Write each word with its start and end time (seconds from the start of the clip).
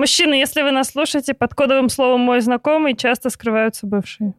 Мужчины, 0.00 0.32
если 0.32 0.62
вы 0.62 0.70
нас 0.70 0.88
слушаете, 0.88 1.34
под 1.34 1.54
кодовым 1.54 1.90
словом 1.90 2.20
«мой 2.20 2.40
знакомый» 2.40 2.96
часто 2.96 3.28
скрываются 3.28 3.86
бывшие. 3.86 4.32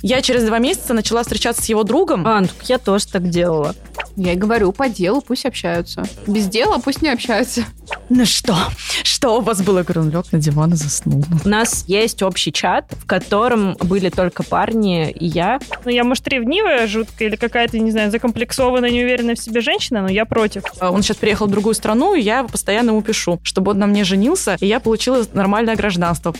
Я 0.00 0.22
через 0.22 0.44
два 0.44 0.58
месяца 0.58 0.94
начала 0.94 1.22
встречаться 1.24 1.60
с 1.60 1.66
его 1.66 1.82
другом. 1.82 2.26
А, 2.26 2.40
ну, 2.40 2.48
я 2.64 2.78
тоже 2.78 3.06
так 3.06 3.28
делала. 3.28 3.74
Я 4.20 4.34
и 4.34 4.36
говорю, 4.36 4.70
по 4.72 4.90
делу 4.90 5.22
пусть 5.22 5.46
общаются. 5.46 6.02
Без 6.26 6.46
дела 6.46 6.76
пусть 6.78 7.00
не 7.00 7.08
общаются. 7.08 7.64
Ну 8.10 8.26
что? 8.26 8.54
Что 9.02 9.38
у 9.38 9.40
вас 9.40 9.62
было? 9.62 9.82
Говорю, 9.82 10.02
он 10.02 10.10
лег 10.10 10.26
на 10.30 10.38
диван 10.38 10.74
и 10.74 10.76
заснул. 10.76 11.24
У 11.42 11.48
нас 11.48 11.84
есть 11.86 12.22
общий 12.22 12.52
чат, 12.52 12.92
в 13.02 13.06
котором 13.06 13.78
были 13.80 14.10
только 14.10 14.42
парни 14.42 15.10
и 15.10 15.24
я. 15.24 15.58
Ну, 15.86 15.90
я, 15.90 16.04
может, 16.04 16.28
ревнивая 16.28 16.86
жутко 16.86 17.24
или 17.24 17.36
какая-то, 17.36 17.78
не 17.78 17.90
знаю, 17.92 18.10
закомплексованная, 18.10 18.90
неуверенная 18.90 19.36
в 19.36 19.38
себе 19.38 19.62
женщина, 19.62 20.02
но 20.02 20.10
я 20.10 20.26
против. 20.26 20.64
А 20.80 20.90
Он 20.90 21.02
сейчас 21.02 21.16
приехал 21.16 21.46
в 21.46 21.50
другую 21.50 21.74
страну, 21.74 22.14
и 22.14 22.20
я 22.20 22.44
постоянно 22.44 22.90
ему 22.90 23.00
пишу, 23.00 23.40
чтобы 23.42 23.70
он 23.70 23.78
на 23.78 23.86
мне 23.86 24.04
женился, 24.04 24.58
и 24.60 24.66
я 24.66 24.80
получила 24.80 25.24
нормальное 25.32 25.76
гражданство. 25.76 26.34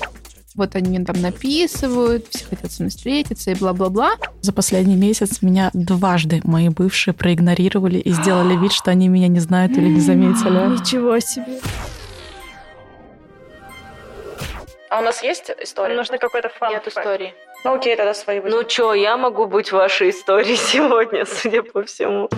Вот 0.57 0.75
они 0.75 0.91
мне 0.91 1.05
там 1.05 1.21
написывают, 1.21 2.27
все 2.31 2.45
хотят 2.45 2.73
со 2.73 2.83
мной 2.83 2.91
встретиться 2.91 3.53
и 3.53 3.55
бла-бла-бла. 3.55 4.15
За 4.41 4.53
последний 4.53 4.97
месяц 4.97 5.43
меня 5.43 5.71
дважды 5.75 6.41
мои 6.45 6.69
бывшие 6.69 7.15
проигнорировали 7.15 7.99
и 7.99 8.11
сделали 8.11 8.57
вид, 8.57 8.73
что 8.73 8.91
они 8.91 9.09
меня 9.09 9.29
не 9.29 9.39
знают 9.39 9.73
или 9.77 9.89
не 9.89 10.01
заметили. 10.01 10.73
Ничего 10.73 11.21
себе. 11.21 11.61
А 14.91 14.99
у 14.99 15.03
нас 15.03 15.23
есть 15.23 15.53
история? 15.63 15.95
Нужно 15.95 16.19
какой-то 16.19 16.49
фан. 16.49 16.73
Нет 16.73 16.87
истории. 16.89 17.33
Ну 17.65 17.75
окей, 17.75 17.95
тогда 17.95 18.13
свои 18.13 18.41
Ну 18.41 18.65
чё, 18.65 18.93
я 18.93 19.17
могу 19.17 19.47
быть 19.47 19.71
вашей 19.71 20.11
историей 20.11 20.57
сегодня, 20.73 21.25
судя 21.27 21.63
по 21.63 21.85
всему. 21.85 22.29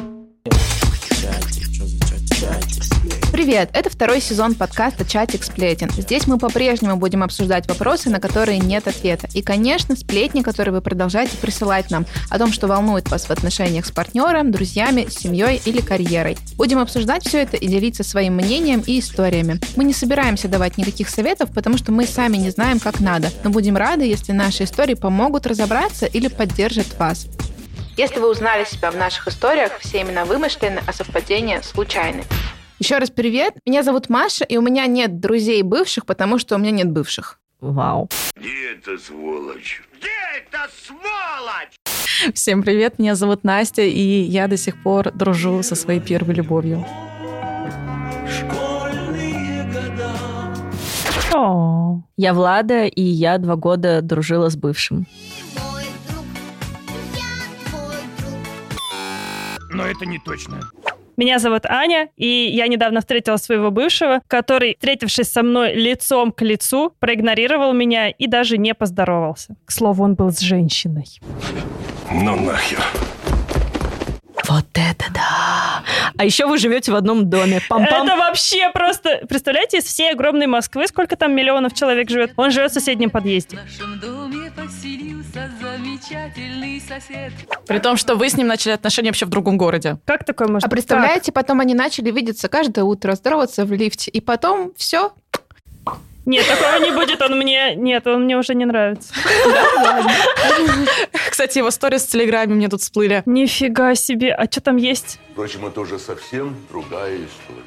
Привет! 3.43 3.71
Это 3.73 3.91
второй 3.91 4.21
сезон 4.21 4.55
подкаста 4.55 5.05
«Чатик 5.05 5.43
сплетен». 5.43 5.91
Здесь 5.91 6.29
мы 6.29 6.39
по-прежнему 6.39 6.95
будем 6.95 7.25
обсуждать 7.25 7.67
вопросы, 7.67 8.09
на 8.09 8.21
которые 8.21 8.61
нет 8.61 8.87
ответа. 8.87 9.27
И, 9.35 9.43
конечно, 9.43 9.97
сплетни, 9.97 10.43
которые 10.43 10.73
вы 10.73 10.81
продолжаете 10.81 11.37
присылать 11.39 11.91
нам 11.91 12.07
о 12.31 12.39
том, 12.39 12.53
что 12.53 12.69
волнует 12.69 13.11
вас 13.11 13.25
в 13.25 13.33
отношениях 13.33 13.85
с 13.85 13.91
партнером, 13.91 14.53
друзьями, 14.53 15.09
семьей 15.11 15.61
или 15.65 15.81
карьерой. 15.81 16.39
Будем 16.55 16.79
обсуждать 16.79 17.27
все 17.27 17.43
это 17.43 17.57
и 17.57 17.67
делиться 17.67 18.05
своим 18.05 18.35
мнением 18.37 18.81
и 18.87 19.01
историями. 19.01 19.59
Мы 19.75 19.83
не 19.83 19.93
собираемся 19.93 20.47
давать 20.47 20.79
никаких 20.79 21.09
советов, 21.09 21.51
потому 21.53 21.79
что 21.79 21.91
мы 21.91 22.07
сами 22.07 22.37
не 22.37 22.51
знаем, 22.51 22.79
как 22.79 23.01
надо, 23.01 23.33
но 23.43 23.51
будем 23.51 23.77
рады, 23.77 24.05
если 24.05 24.31
наши 24.31 24.63
истории 24.63 24.95
помогут 24.95 25.49
разобраться 25.49 26.07
или 26.07 26.29
поддержат 26.29 26.97
вас. 26.97 27.27
Если 27.97 28.21
вы 28.21 28.31
узнали 28.31 28.65
себя 28.67 28.93
в 28.93 28.97
наших 28.97 29.27
историях, 29.27 29.73
все 29.81 30.03
имена 30.03 30.27
вымышлены, 30.27 30.81
а 30.87 30.93
совпадения 30.93 31.61
случайны. 31.63 32.23
Еще 32.83 32.99
раз 32.99 33.11
привет. 33.11 33.55
Меня 33.65 33.85
зовут 33.85 34.09
Маша, 34.09 34.45
и 34.45 34.57
у 34.57 34.61
меня 34.61 34.87
нет 34.89 35.21
друзей 35.21 35.63
бывших, 35.63 36.05
потому 36.05 36.37
что 36.39 36.57
у 36.57 36.59
меня 36.59 36.73
нет 36.73 36.91
бывших. 36.91 37.39
Вау. 37.61 38.09
Где 38.35 38.73
эта 38.73 38.99
сволочь? 38.99 39.85
Где 39.97 40.09
эта 40.37 40.69
сволочь? 40.85 42.35
Всем 42.35 42.65
привет, 42.65 42.99
меня 42.99 43.15
зовут 43.15 43.45
Настя, 43.45 43.83
и 43.83 44.01
я 44.01 44.49
до 44.49 44.57
сих 44.57 44.83
пор 44.83 45.13
дружу 45.13 45.63
со 45.63 45.77
своей 45.77 46.01
первой 46.01 46.35
любовью. 46.35 46.85
О, 51.33 52.01
Я 52.17 52.35
Влада, 52.35 52.87
и 52.87 53.01
я 53.01 53.39
два 53.39 53.55
года 53.55 54.03
дружила 54.03 54.49
с 54.49 54.57
бывшим. 54.57 55.07
Но 59.71 59.87
это 59.87 60.05
не 60.05 60.19
точно. 60.19 60.69
Меня 61.23 61.39
зовут 61.39 61.67
Аня, 61.67 62.09
и 62.17 62.27
я 62.53 62.67
недавно 62.67 62.99
встретила 62.99 63.37
своего 63.37 63.71
бывшего, 63.71 64.23
который, 64.27 64.75
встретившись 64.75 65.31
со 65.31 65.45
мной 65.45 65.73
лицом 65.73 66.33
к 66.33 66.43
лицу, 66.43 66.97
проигнорировал 66.99 67.73
меня 67.73 68.09
и 68.09 68.27
даже 68.27 68.59
не 68.59 68.75
поздоровался. 68.75 69.55
К 69.65 69.71
слову, 69.71 70.03
он 70.03 70.17
был 70.17 70.33
с 70.33 70.41
женщиной. 70.41 71.21
Ну 72.11 72.35
нахер. 72.35 72.83
Вот 74.49 74.67
это 74.75 75.05
да! 75.15 75.85
А 76.19 76.25
еще 76.25 76.47
вы 76.47 76.59
живете 76.59 76.91
в 76.91 76.97
одном 76.97 77.31
доме. 77.31 77.61
Пам-пам. 77.71 78.05
Это 78.05 78.17
вообще 78.17 78.71
просто... 78.71 79.21
Представляете, 79.29 79.79
из 79.79 79.85
всей 79.85 80.11
огромной 80.11 80.49
Москвы, 80.49 80.89
сколько 80.89 81.15
там 81.15 81.37
миллионов 81.37 81.73
человек 81.73 82.11
живет, 82.11 82.33
он 82.37 82.51
живет 82.51 82.73
в 82.73 82.75
соседнем 82.75 83.11
подъезде. 83.11 83.59
В 83.59 83.63
нашем 83.63 84.01
доме 84.01 84.22
замечательный 85.97 86.81
сосед. 86.81 87.33
При 87.67 87.79
том, 87.79 87.97
что 87.97 88.15
вы 88.17 88.29
с 88.29 88.37
ним 88.37 88.47
начали 88.47 88.73
отношения 88.73 89.11
вообще 89.11 89.27
в 89.27 89.31
другом 89.31 89.57
городе. 89.57 89.99
Как 90.05 90.25
такое 90.25 90.49
может 90.49 90.65
А 90.65 90.69
быть? 90.69 90.73
представляете, 90.73 91.33
потом 91.33 91.61
они 91.61 91.75
начали 91.75 92.11
видеться 92.11 92.49
каждое 92.49 92.85
утро, 92.85 93.15
здороваться 93.15 93.65
в 93.65 93.73
лифте, 93.73 94.11
и 94.11 94.21
потом 94.21 94.73
все. 94.77 95.13
Нет, 96.25 96.47
такого 96.47 96.79
не 96.85 96.93
будет, 96.93 97.21
он 97.21 97.37
мне... 97.37 97.75
Нет, 97.75 98.07
он 98.07 98.25
мне 98.25 98.37
уже 98.39 98.55
не 98.55 98.65
нравится. 98.65 99.13
Кстати, 101.29 101.59
его 101.59 101.71
сторис 101.73 102.05
в 102.05 102.11
Телеграме 102.11 102.55
мне 102.55 102.69
тут 102.69 102.81
всплыли. 102.81 103.23
Нифига 103.27 103.97
себе, 103.97 104.33
а 104.33 104.45
что 104.45 104.61
там 104.61 104.77
есть? 104.77 105.19
Впрочем, 105.33 105.67
это 105.67 105.81
уже 105.81 105.99
совсем 105.99 106.57
другая 106.71 107.17
история. 107.17 107.63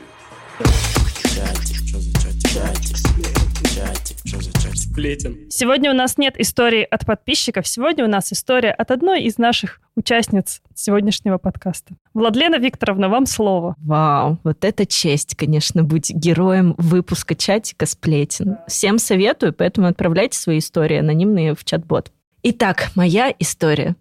Сегодня 5.49 5.91
у 5.91 5.93
нас 5.93 6.17
нет 6.17 6.39
истории 6.39 6.87
от 6.89 7.05
подписчиков, 7.05 7.67
сегодня 7.67 8.05
у 8.05 8.07
нас 8.07 8.31
история 8.31 8.71
от 8.71 8.89
одной 8.89 9.23
из 9.23 9.37
наших 9.37 9.81
участниц 9.97 10.61
сегодняшнего 10.73 11.37
подкаста. 11.37 11.95
Владлена 12.13 12.57
Викторовна, 12.57 13.09
вам 13.09 13.25
слово. 13.25 13.75
Вау, 13.79 14.39
вот 14.45 14.63
это 14.63 14.85
честь, 14.85 15.35
конечно, 15.35 15.83
быть 15.83 16.09
героем 16.09 16.75
выпуска 16.77 17.35
чатика 17.35 17.85
сплетен. 17.85 18.59
Всем 18.67 18.97
советую, 18.97 19.51
поэтому 19.51 19.87
отправляйте 19.87 20.37
свои 20.37 20.59
истории 20.59 20.99
анонимные 20.99 21.53
в 21.53 21.65
чат-бот. 21.65 22.13
Итак, 22.43 22.91
моя 22.95 23.33
история. 23.39 23.97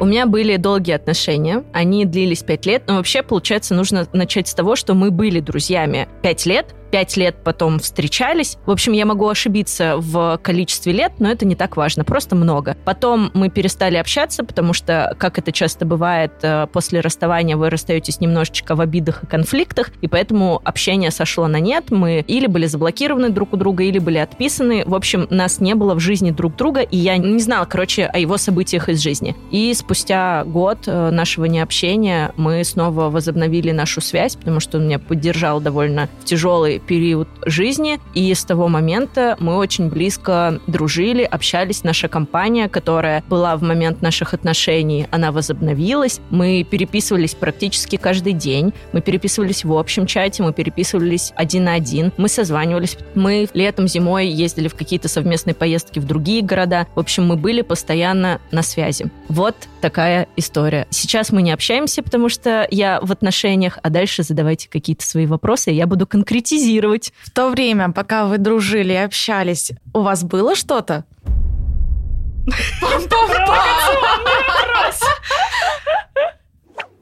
У 0.00 0.06
меня 0.06 0.26
были 0.26 0.56
долгие 0.56 0.92
отношения, 0.92 1.62
они 1.72 2.04
длились 2.04 2.42
пять 2.42 2.66
лет, 2.66 2.84
но 2.88 2.96
вообще, 2.96 3.22
получается, 3.22 3.74
нужно 3.74 4.08
начать 4.12 4.48
с 4.48 4.54
того, 4.54 4.74
что 4.74 4.94
мы 4.94 5.12
были 5.12 5.38
друзьями 5.38 6.08
пять 6.20 6.46
лет, 6.46 6.74
пять 6.94 7.16
лет 7.16 7.34
потом 7.42 7.80
встречались. 7.80 8.56
В 8.66 8.70
общем, 8.70 8.92
я 8.92 9.04
могу 9.04 9.28
ошибиться 9.28 9.96
в 9.96 10.38
количестве 10.40 10.92
лет, 10.92 11.14
но 11.18 11.28
это 11.28 11.44
не 11.44 11.56
так 11.56 11.76
важно, 11.76 12.04
просто 12.04 12.36
много. 12.36 12.76
Потом 12.84 13.32
мы 13.34 13.50
перестали 13.50 13.96
общаться, 13.96 14.44
потому 14.44 14.72
что, 14.74 15.12
как 15.18 15.36
это 15.36 15.50
часто 15.50 15.86
бывает, 15.86 16.30
э, 16.42 16.68
после 16.72 17.00
расставания 17.00 17.56
вы 17.56 17.68
расстаетесь 17.68 18.20
немножечко 18.20 18.76
в 18.76 18.80
обидах 18.80 19.24
и 19.24 19.26
конфликтах, 19.26 19.90
и 20.02 20.06
поэтому 20.06 20.62
общение 20.64 21.10
сошло 21.10 21.48
на 21.48 21.58
нет. 21.58 21.90
Мы 21.90 22.20
или 22.28 22.46
были 22.46 22.66
заблокированы 22.66 23.30
друг 23.30 23.54
у 23.54 23.56
друга, 23.56 23.82
или 23.82 23.98
были 23.98 24.18
отписаны. 24.18 24.84
В 24.86 24.94
общем, 24.94 25.26
нас 25.30 25.58
не 25.58 25.74
было 25.74 25.96
в 25.96 25.98
жизни 25.98 26.30
друг 26.30 26.54
друга, 26.54 26.82
и 26.82 26.96
я 26.96 27.16
не 27.16 27.40
знала, 27.40 27.64
короче, 27.64 28.04
о 28.04 28.18
его 28.18 28.36
событиях 28.36 28.88
из 28.88 29.02
жизни. 29.02 29.34
И 29.50 29.74
спустя 29.74 30.44
год 30.44 30.86
э, 30.86 31.10
нашего 31.10 31.46
необщения 31.46 32.32
мы 32.36 32.62
снова 32.62 33.10
возобновили 33.10 33.72
нашу 33.72 34.00
связь, 34.00 34.36
потому 34.36 34.60
что 34.60 34.78
он 34.78 34.84
меня 34.86 35.00
поддержал 35.00 35.60
довольно 35.60 36.08
в 36.20 36.24
тяжелый 36.24 36.83
период 36.84 37.28
жизни, 37.46 38.00
и 38.14 38.32
с 38.32 38.44
того 38.44 38.68
момента 38.68 39.36
мы 39.40 39.56
очень 39.56 39.88
близко 39.88 40.60
дружили, 40.66 41.22
общались. 41.22 41.84
Наша 41.84 42.08
компания, 42.08 42.68
которая 42.68 43.24
была 43.28 43.56
в 43.56 43.62
момент 43.62 44.02
наших 44.02 44.34
отношений, 44.34 45.06
она 45.10 45.32
возобновилась. 45.32 46.20
Мы 46.30 46.66
переписывались 46.68 47.34
практически 47.34 47.96
каждый 47.96 48.32
день. 48.32 48.72
Мы 48.92 49.00
переписывались 49.00 49.64
в 49.64 49.72
общем 49.72 50.06
чате, 50.06 50.42
мы 50.42 50.52
переписывались 50.52 51.32
один 51.36 51.64
на 51.64 51.74
один. 51.74 52.12
Мы 52.16 52.28
созванивались. 52.28 52.96
Мы 53.14 53.48
летом, 53.54 53.88
зимой 53.88 54.28
ездили 54.28 54.68
в 54.68 54.74
какие-то 54.74 55.08
совместные 55.08 55.54
поездки 55.54 55.98
в 55.98 56.04
другие 56.04 56.42
города. 56.42 56.86
В 56.94 57.00
общем, 57.00 57.26
мы 57.26 57.36
были 57.36 57.62
постоянно 57.62 58.40
на 58.50 58.62
связи. 58.62 59.06
Вот 59.28 59.56
такая 59.80 60.28
история. 60.36 60.86
Сейчас 60.90 61.32
мы 61.32 61.42
не 61.42 61.52
общаемся, 61.52 62.02
потому 62.02 62.28
что 62.28 62.66
я 62.70 63.00
в 63.00 63.10
отношениях, 63.12 63.78
а 63.82 63.90
дальше 63.90 64.22
задавайте 64.22 64.68
какие-то 64.68 65.04
свои 65.04 65.26
вопросы, 65.26 65.72
и 65.72 65.74
я 65.74 65.86
буду 65.86 66.06
конкретизировать. 66.06 66.73
В 67.22 67.30
то 67.30 67.50
время, 67.50 67.90
пока 67.92 68.26
вы 68.26 68.38
дружили 68.38 68.92
и 68.92 68.96
общались, 68.96 69.72
у 69.92 70.02
вас 70.02 70.24
было 70.24 70.54
что-то? 70.54 71.04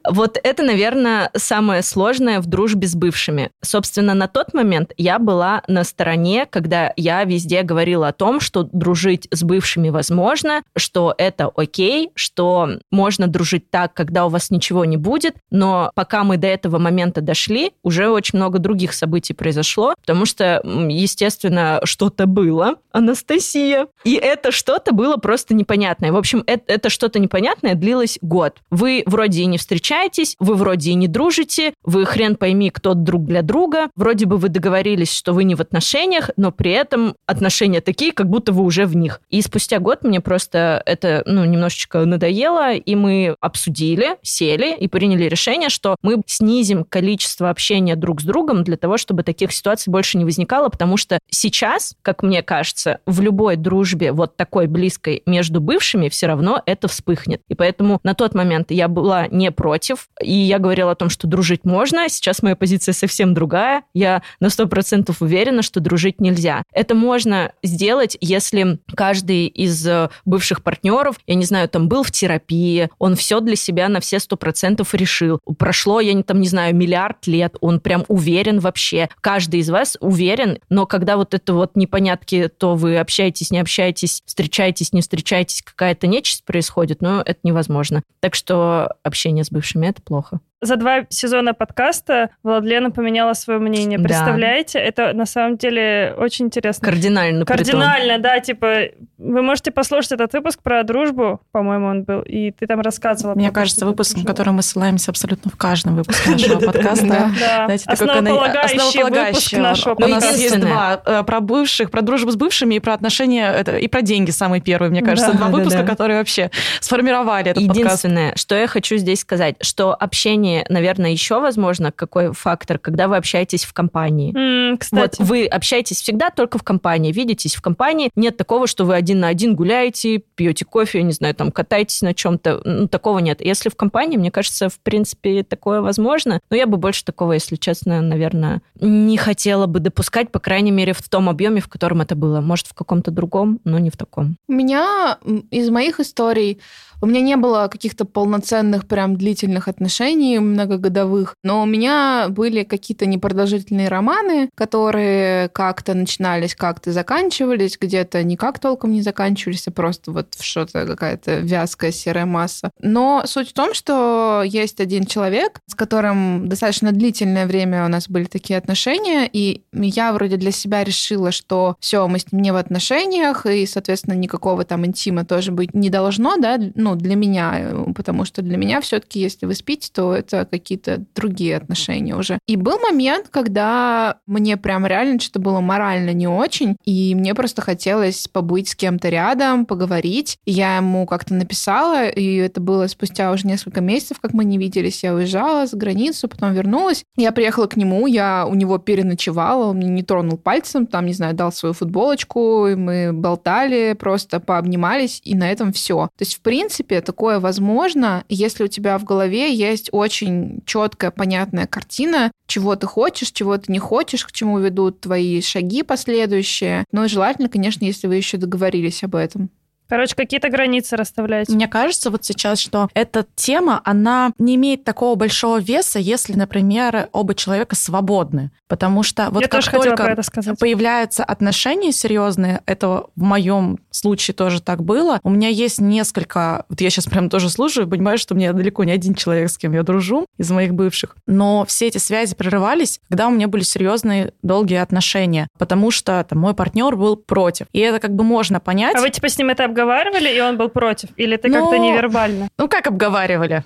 Вот 0.07 0.37
это, 0.41 0.63
наверное, 0.63 1.31
самое 1.35 1.81
сложное 1.81 2.41
в 2.41 2.45
дружбе 2.45 2.87
с 2.87 2.95
бывшими. 2.95 3.51
Собственно, 3.61 4.13
на 4.13 4.27
тот 4.27 4.53
момент 4.53 4.91
я 4.97 5.17
была 5.17 5.63
на 5.67 5.83
стороне, 5.83 6.45
когда 6.49 6.93
я 6.97 7.23
везде 7.23 7.63
говорила 7.63 8.09
о 8.09 8.13
том, 8.13 8.39
что 8.39 8.63
дружить 8.63 9.27
с 9.31 9.43
бывшими 9.43 9.89
возможно, 9.89 10.61
что 10.75 11.13
это 11.17 11.49
окей, 11.55 12.11
что 12.15 12.69
можно 12.91 13.27
дружить 13.27 13.69
так, 13.69 13.93
когда 13.93 14.25
у 14.25 14.29
вас 14.29 14.51
ничего 14.51 14.83
не 14.85 14.97
будет, 14.97 15.35
но 15.51 15.91
пока 15.95 16.23
мы 16.23 16.37
до 16.37 16.47
этого 16.47 16.79
момента 16.79 17.21
дошли, 17.21 17.71
уже 17.81 18.09
очень 18.09 18.37
много 18.37 18.59
других 18.59 18.93
событий 18.93 19.33
произошло, 19.33 19.95
потому 20.01 20.25
что, 20.25 20.61
естественно, 20.89 21.79
что-то 21.85 22.25
было, 22.25 22.75
Анастасия, 22.91 23.87
и 24.03 24.15
это 24.15 24.51
что-то 24.51 24.93
было 24.93 25.15
просто 25.17 25.53
непонятное. 25.53 26.11
В 26.11 26.17
общем, 26.17 26.43
это, 26.45 26.63
это 26.67 26.89
что-то 26.89 27.19
непонятное 27.19 27.75
длилось 27.75 28.19
год. 28.21 28.57
Вы 28.69 29.03
вроде 29.05 29.41
и 29.41 29.45
не 29.45 29.57
встречались, 29.57 29.92
общаетесь, 29.93 30.35
вы 30.39 30.55
вроде 30.55 30.91
и 30.91 30.93
не 30.95 31.07
дружите, 31.07 31.73
вы 31.83 32.05
хрен 32.05 32.35
пойми, 32.35 32.69
кто 32.69 32.93
друг 32.93 33.25
для 33.25 33.41
друга, 33.41 33.89
вроде 33.95 34.25
бы 34.25 34.37
вы 34.37 34.49
договорились, 34.49 35.13
что 35.13 35.33
вы 35.33 35.43
не 35.43 35.55
в 35.55 35.61
отношениях, 35.61 36.31
но 36.35 36.51
при 36.51 36.71
этом 36.71 37.15
отношения 37.25 37.81
такие, 37.81 38.11
как 38.11 38.27
будто 38.27 38.51
вы 38.51 38.63
уже 38.63 38.85
в 38.85 38.95
них. 38.95 39.21
И 39.29 39.41
спустя 39.41 39.79
год 39.79 40.03
мне 40.03 40.19
просто 40.19 40.81
это, 40.85 41.23
ну, 41.25 41.45
немножечко 41.45 42.05
надоело, 42.05 42.73
и 42.73 42.95
мы 42.95 43.35
обсудили, 43.39 44.17
сели 44.21 44.75
и 44.75 44.87
приняли 44.87 45.25
решение, 45.25 45.69
что 45.69 45.95
мы 46.01 46.21
снизим 46.25 46.83
количество 46.83 47.49
общения 47.49 47.95
друг 47.95 48.21
с 48.21 48.23
другом 48.23 48.63
для 48.63 48.77
того, 48.77 48.97
чтобы 48.97 49.23
таких 49.23 49.51
ситуаций 49.51 49.91
больше 49.91 50.17
не 50.17 50.25
возникало, 50.25 50.69
потому 50.69 50.97
что 50.97 51.19
сейчас, 51.29 51.95
как 52.01 52.23
мне 52.23 52.41
кажется, 52.41 52.99
в 53.05 53.21
любой 53.21 53.57
дружбе 53.57 54.11
вот 54.11 54.35
такой 54.37 54.67
близкой 54.67 55.21
между 55.25 55.61
бывшими 55.61 56.09
все 56.09 56.27
равно 56.27 56.61
это 56.65 56.87
вспыхнет. 56.87 57.41
И 57.47 57.55
поэтому 57.55 57.99
на 58.03 58.15
тот 58.15 58.33
момент 58.33 58.71
я 58.71 58.87
была 58.87 59.27
не 59.27 59.51
против, 59.51 59.82
и 60.21 60.33
я 60.33 60.59
говорила 60.59 60.91
о 60.91 60.95
том, 60.95 61.09
что 61.09 61.27
дружить 61.27 61.65
можно. 61.65 62.07
Сейчас 62.09 62.41
моя 62.41 62.55
позиция 62.55 62.93
совсем 62.93 63.33
другая. 63.33 63.83
Я 63.93 64.21
на 64.39 64.49
сто 64.49 64.67
процентов 64.67 65.21
уверена, 65.21 65.61
что 65.61 65.79
дружить 65.79 66.21
нельзя. 66.21 66.63
Это 66.71 66.95
можно 66.95 67.53
сделать, 67.63 68.17
если 68.21 68.79
каждый 68.95 69.47
из 69.47 69.85
э, 69.87 70.09
бывших 70.25 70.63
партнеров, 70.63 71.17
я 71.27 71.35
не 71.35 71.45
знаю, 71.45 71.69
там 71.69 71.87
был 71.87 72.03
в 72.03 72.11
терапии, 72.11 72.89
он 72.99 73.15
все 73.15 73.39
для 73.39 73.55
себя 73.55 73.89
на 73.89 73.99
все 73.99 74.19
сто 74.19 74.37
процентов 74.37 74.93
решил. 74.93 75.39
Прошло, 75.57 75.99
я 75.99 76.13
не 76.13 76.23
там 76.23 76.39
не 76.41 76.47
знаю, 76.47 76.75
миллиард 76.75 77.27
лет, 77.27 77.55
он 77.61 77.79
прям 77.79 78.05
уверен 78.07 78.59
вообще. 78.59 79.09
Каждый 79.21 79.59
из 79.59 79.69
вас 79.69 79.97
уверен, 79.99 80.59
но 80.69 80.85
когда 80.85 81.17
вот 81.17 81.33
это 81.33 81.53
вот 81.53 81.75
непонятки, 81.75 82.49
то 82.57 82.75
вы 82.75 82.97
общаетесь, 82.97 83.51
не 83.51 83.59
общаетесь, 83.59 84.21
встречаетесь, 84.25 84.93
не 84.93 85.01
встречаетесь, 85.01 85.61
какая-то 85.61 86.07
нечисть 86.07 86.45
происходит, 86.45 87.01
но 87.01 87.21
это 87.21 87.39
невозможно. 87.43 88.03
Так 88.19 88.35
что 88.35 88.95
общение 89.03 89.43
с 89.43 89.51
бывшими— 89.51 89.72
это 89.81 90.01
плохо 90.01 90.39
за 90.63 90.75
два 90.75 91.05
сезона 91.09 91.53
подкаста 91.53 92.29
Владлена 92.43 92.89
поменяла 92.89 93.33
свое 93.33 93.59
мнение. 93.59 93.97
Да. 93.97 94.05
Представляете? 94.05 94.79
Это 94.79 95.13
на 95.13 95.25
самом 95.25 95.57
деле 95.57 96.15
очень 96.17 96.45
интересно. 96.45 96.85
Кардинально. 96.85 97.45
притом. 97.45 97.65
Кардинально, 97.65 98.19
да, 98.19 98.39
типа, 98.39 98.89
вы 99.17 99.41
можете 99.41 99.71
послушать 99.71 100.13
этот 100.13 100.33
выпуск 100.33 100.61
про 100.61 100.83
дружбу, 100.83 101.41
по-моему, 101.51 101.87
он 101.87 102.03
был, 102.03 102.21
и 102.21 102.51
ты 102.51 102.67
там 102.67 102.81
рассказывала. 102.81 103.35
Мне 103.35 103.51
кажется, 103.51 103.85
выпуск, 103.85 104.17
на 104.17 104.25
который 104.25 104.53
мы 104.53 104.61
ссылаемся 104.61 105.11
абсолютно 105.11 105.51
в 105.51 105.57
каждом 105.57 105.95
выпуске 105.95 106.31
нашего 106.31 106.59
подкаста. 106.59 107.31
Да. 107.39 107.65
Основополагающий 107.85 109.03
выпуск 109.03 109.23
основополагающий. 109.23 109.57
нашего 109.57 109.95
У 109.95 109.99
нас 110.07 110.23
подкаста. 110.23 110.41
есть 110.41 110.59
два 110.59 111.01
э, 111.05 111.23
про 111.23 111.39
бывших, 111.39 111.91
про 111.91 112.01
дружбу 112.01 112.31
с 112.31 112.35
бывшими 112.35 112.75
и 112.75 112.79
про 112.79 112.93
отношения, 112.93 113.63
и 113.79 113.87
про 113.87 114.01
деньги 114.01 114.31
самый 114.31 114.61
первый, 114.61 114.89
мне 114.89 115.01
кажется. 115.01 115.31
Да, 115.31 115.37
два 115.37 115.47
да, 115.47 115.57
выпуска, 115.57 115.81
да. 115.81 115.87
которые 115.87 116.17
вообще 116.17 116.51
сформировали 116.79 117.51
этот 117.51 117.65
подкаст. 117.65 117.79
Единственное, 117.79 118.35
что 118.35 118.55
я 118.55 118.67
хочу 118.67 118.97
здесь 118.97 119.19
сказать, 119.19 119.55
что 119.61 119.93
общение, 119.93 120.52
наверное, 120.69 121.11
еще 121.11 121.39
возможно, 121.39 121.91
какой 121.91 122.33
фактор, 122.33 122.77
когда 122.79 123.07
вы 123.07 123.17
общаетесь 123.17 123.65
в 123.65 123.73
компании. 123.73 124.33
М, 124.35 124.77
Кстати, 124.77 125.19
Вот 125.19 125.27
вы 125.27 125.45
общаетесь 125.45 126.01
всегда 126.01 126.29
только 126.29 126.57
в 126.57 126.63
компании, 126.63 127.11
видитесь 127.11 127.55
в 127.55 127.61
компании. 127.61 128.09
Нет 128.15 128.37
такого, 128.37 128.67
что 128.67 128.85
вы 128.85 128.95
один 128.95 129.19
на 129.19 129.27
один 129.27 129.55
гуляете, 129.55 130.19
пьете 130.35 130.65
кофе, 130.65 131.03
не 131.03 131.13
знаю, 131.13 131.35
там 131.35 131.51
катаетесь 131.51 132.01
на 132.01 132.13
чем-то. 132.13 132.61
Ну, 132.63 132.87
такого 132.87 133.19
нет. 133.19 133.41
Если 133.43 133.69
в 133.69 133.75
компании, 133.75 134.17
мне 134.17 134.31
кажется, 134.31 134.69
в 134.69 134.79
принципе, 134.79 135.43
такое 135.43 135.81
возможно. 135.81 136.39
Но 136.49 136.57
я 136.57 136.65
бы 136.67 136.77
больше 136.77 137.03
такого, 137.05 137.33
если 137.33 137.55
честно, 137.55 138.01
наверное, 138.01 138.61
не 138.79 139.17
хотела 139.17 139.67
бы 139.67 139.79
допускать, 139.79 140.31
по 140.31 140.39
крайней 140.39 140.71
мере, 140.71 140.93
в 140.93 141.01
том 141.09 141.29
объеме, 141.29 141.61
в 141.61 141.67
котором 141.67 142.01
это 142.01 142.15
было. 142.15 142.41
Может, 142.41 142.67
в 142.67 142.73
каком-то 142.73 143.11
другом, 143.11 143.59
но 143.63 143.79
не 143.79 143.89
в 143.89 143.97
таком. 143.97 144.37
У 144.47 144.53
меня 144.53 145.17
из 145.51 145.69
моих 145.69 145.99
историй 145.99 146.59
у 147.03 147.05
меня 147.05 147.19
не 147.19 147.35
было 147.35 147.67
каких-то 147.69 148.05
полноценных, 148.05 148.87
прям 148.87 149.17
длительных 149.17 149.67
отношений 149.67 150.39
многогодовых, 150.39 151.35
но 151.43 151.61
у 151.61 151.65
меня 151.65 152.27
были 152.29 152.63
какие-то 152.63 153.05
непродолжительные 153.05 153.89
романы, 153.89 154.49
которые 154.55 155.49
как-то 155.49 155.95
начинались, 155.95 156.55
как-то 156.55 156.93
заканчивались, 156.93 157.77
где-то 157.77 158.23
никак 158.23 158.57
толком 158.59 158.93
не 158.93 159.01
заканчивались, 159.01 159.67
а 159.67 159.71
просто 159.71 160.13
вот 160.13 160.37
что-то 160.39 160.85
какая-то 160.85 161.39
вязкая 161.39 161.91
серая 161.91 162.25
масса. 162.25 162.71
Но 162.79 163.23
суть 163.25 163.49
в 163.49 163.53
том, 163.53 163.73
что 163.73 164.41
есть 164.45 164.79
один 164.79 165.05
человек, 165.05 165.59
с 165.67 165.75
которым 165.75 166.47
достаточно 166.47 166.93
длительное 166.93 167.47
время 167.47 167.83
у 167.83 167.89
нас 167.89 168.07
были 168.07 168.25
такие 168.25 168.57
отношения, 168.57 169.29
и 169.29 169.63
я 169.73 170.13
вроде 170.13 170.37
для 170.37 170.51
себя 170.51 170.85
решила, 170.85 171.33
что 171.33 171.75
все, 171.81 172.07
мы 172.07 172.19
с 172.19 172.31
ним 172.31 172.41
не 172.41 172.53
в 172.53 172.55
отношениях, 172.55 173.45
и, 173.45 173.65
соответственно, 173.65 174.13
никакого 174.13 174.63
там 174.63 174.85
интима 174.85 175.25
тоже 175.25 175.51
быть 175.51 175.73
не 175.73 175.89
должно, 175.89 176.37
да, 176.37 176.57
ну, 176.75 176.92
для 176.95 177.15
меня, 177.15 177.53
э, 177.59 177.93
потому 177.95 178.25
что 178.25 178.41
для 178.41 178.57
меня 178.57 178.81
все-таки, 178.81 179.19
если 179.19 179.45
вы 179.45 179.55
спите, 179.55 179.89
то 179.93 180.13
это 180.13 180.45
какие-то 180.45 181.03
другие 181.15 181.57
отношения 181.57 182.15
уже. 182.15 182.39
И 182.47 182.55
был 182.55 182.79
момент, 182.79 183.27
когда 183.29 184.17
мне 184.25 184.57
прям 184.57 184.85
реально 184.85 185.19
что-то 185.19 185.39
было 185.39 185.59
морально 185.59 186.11
не 186.13 186.27
очень, 186.27 186.75
и 186.85 187.15
мне 187.15 187.33
просто 187.35 187.61
хотелось 187.61 188.27
побыть 188.27 188.69
с 188.69 188.75
кем-то 188.75 189.09
рядом, 189.09 189.65
поговорить. 189.65 190.37
И 190.45 190.51
я 190.51 190.77
ему 190.77 191.05
как-то 191.05 191.33
написала, 191.33 192.07
и 192.07 192.35
это 192.35 192.61
было 192.61 192.87
спустя 192.87 193.31
уже 193.31 193.47
несколько 193.47 193.81
месяцев, 193.81 194.19
как 194.19 194.33
мы 194.33 194.45
не 194.45 194.57
виделись. 194.57 195.03
Я 195.03 195.13
уезжала 195.13 195.65
за 195.65 195.77
границу, 195.77 196.27
потом 196.27 196.53
вернулась. 196.53 197.03
Я 197.15 197.31
приехала 197.31 197.67
к 197.67 197.77
нему, 197.77 198.07
я 198.07 198.45
у 198.47 198.55
него 198.55 198.77
переночевала, 198.77 199.67
он 199.67 199.77
мне 199.77 199.89
не 199.89 200.03
тронул 200.03 200.37
пальцем, 200.37 200.87
там, 200.87 201.05
не 201.05 201.13
знаю, 201.13 201.33
дал 201.33 201.51
свою 201.51 201.73
футболочку, 201.73 202.67
и 202.67 202.75
мы 202.75 203.13
болтали, 203.13 203.93
просто 203.93 204.39
пообнимались, 204.39 205.21
и 205.23 205.35
на 205.35 205.51
этом 205.51 205.71
все. 205.73 206.09
То 206.17 206.21
есть, 206.21 206.35
в 206.35 206.41
принципе, 206.41 206.82
такое 207.01 207.39
возможно, 207.39 208.23
если 208.29 208.63
у 208.63 208.67
тебя 208.67 208.97
в 208.97 209.03
голове 209.03 209.53
есть 209.53 209.89
очень 209.91 210.61
четкая, 210.65 211.11
понятная 211.11 211.67
картина, 211.67 212.31
чего 212.47 212.75
ты 212.75 212.87
хочешь, 212.87 213.31
чего 213.31 213.57
ты 213.57 213.71
не 213.71 213.79
хочешь, 213.79 214.25
к 214.25 214.31
чему 214.31 214.59
ведут 214.59 215.01
твои 215.01 215.41
шаги 215.41 215.83
последующие. 215.83 216.85
Ну 216.91 217.05
и 217.05 217.09
желательно, 217.09 217.49
конечно, 217.49 217.85
если 217.85 218.07
вы 218.07 218.15
еще 218.15 218.37
договорились 218.37 219.03
об 219.03 219.15
этом. 219.15 219.49
Короче, 219.93 220.15
какие-то 220.15 220.49
границы 220.49 220.95
расставлять. 220.95 221.49
Мне 221.49 221.67
кажется 221.67 222.09
вот 222.09 222.25
сейчас, 222.25 222.57
что 222.57 222.89
эта 222.95 223.27
тема, 223.35 223.79
она 223.83 224.31
не 224.39 224.55
имеет 224.55 224.83
такого 224.83 225.13
большого 225.13 225.59
веса, 225.59 225.99
если, 225.99 226.33
например, 226.33 227.09
оба 227.11 227.35
человека 227.35 227.75
свободны. 227.75 228.49
Потому 228.67 229.03
что 229.03 229.29
вот 229.29 229.41
Я 229.43 229.47
как 229.47 229.69
только 229.69 230.17
появляются 230.59 231.23
отношения 231.23 231.91
серьезные, 231.91 232.61
это 232.65 233.03
в 233.15 233.21
моем 233.21 233.77
случае 233.91 234.33
тоже 234.33 234.63
так 234.63 234.83
было. 234.83 235.19
У 235.21 235.29
меня 235.29 235.49
есть 235.49 235.79
несколько, 235.79 236.65
вот 236.69 236.81
я 236.81 236.89
сейчас 236.89 237.05
прям 237.05 237.29
тоже 237.29 237.51
слушаю, 237.51 237.87
понимаю, 237.87 238.17
что 238.17 238.33
у 238.33 238.37
меня 238.37 238.51
далеко 238.51 238.83
не 238.85 238.93
один 238.93 239.13
человек, 239.13 239.51
с 239.51 239.59
кем 239.59 239.73
я 239.73 239.83
дружу 239.83 240.25
из 240.39 240.49
моих 240.49 240.73
бывших, 240.73 241.15
но 241.27 241.65
все 241.67 241.85
эти 241.85 241.99
связи 241.99 242.33
прерывались, 242.33 242.99
когда 243.09 243.27
у 243.27 243.29
меня 243.29 243.47
были 243.47 243.61
серьезные 243.61 244.33
долгие 244.41 244.77
отношения, 244.77 245.47
потому 245.59 245.91
что 245.91 246.25
там, 246.27 246.39
мой 246.39 246.55
партнер 246.55 246.95
был 246.95 247.15
против. 247.15 247.67
И 247.73 247.79
это 247.79 247.99
как 247.99 248.15
бы 248.15 248.23
можно 248.23 248.59
понять. 248.59 248.95
А 248.95 249.01
вы 249.01 249.11
типа 249.11 249.29
с 249.29 249.37
ним 249.37 249.49
это 249.49 249.65
обговаривали, 249.83 250.29
и 250.35 250.41
он 250.41 250.57
был 250.57 250.69
против? 250.69 251.09
Или 251.17 251.35
как-то 251.49 251.77
Ну, 251.77 251.83
невербально? 251.83 252.47
Ну, 252.57 252.67
как 252.67 252.87
обговаривали? 252.87 253.63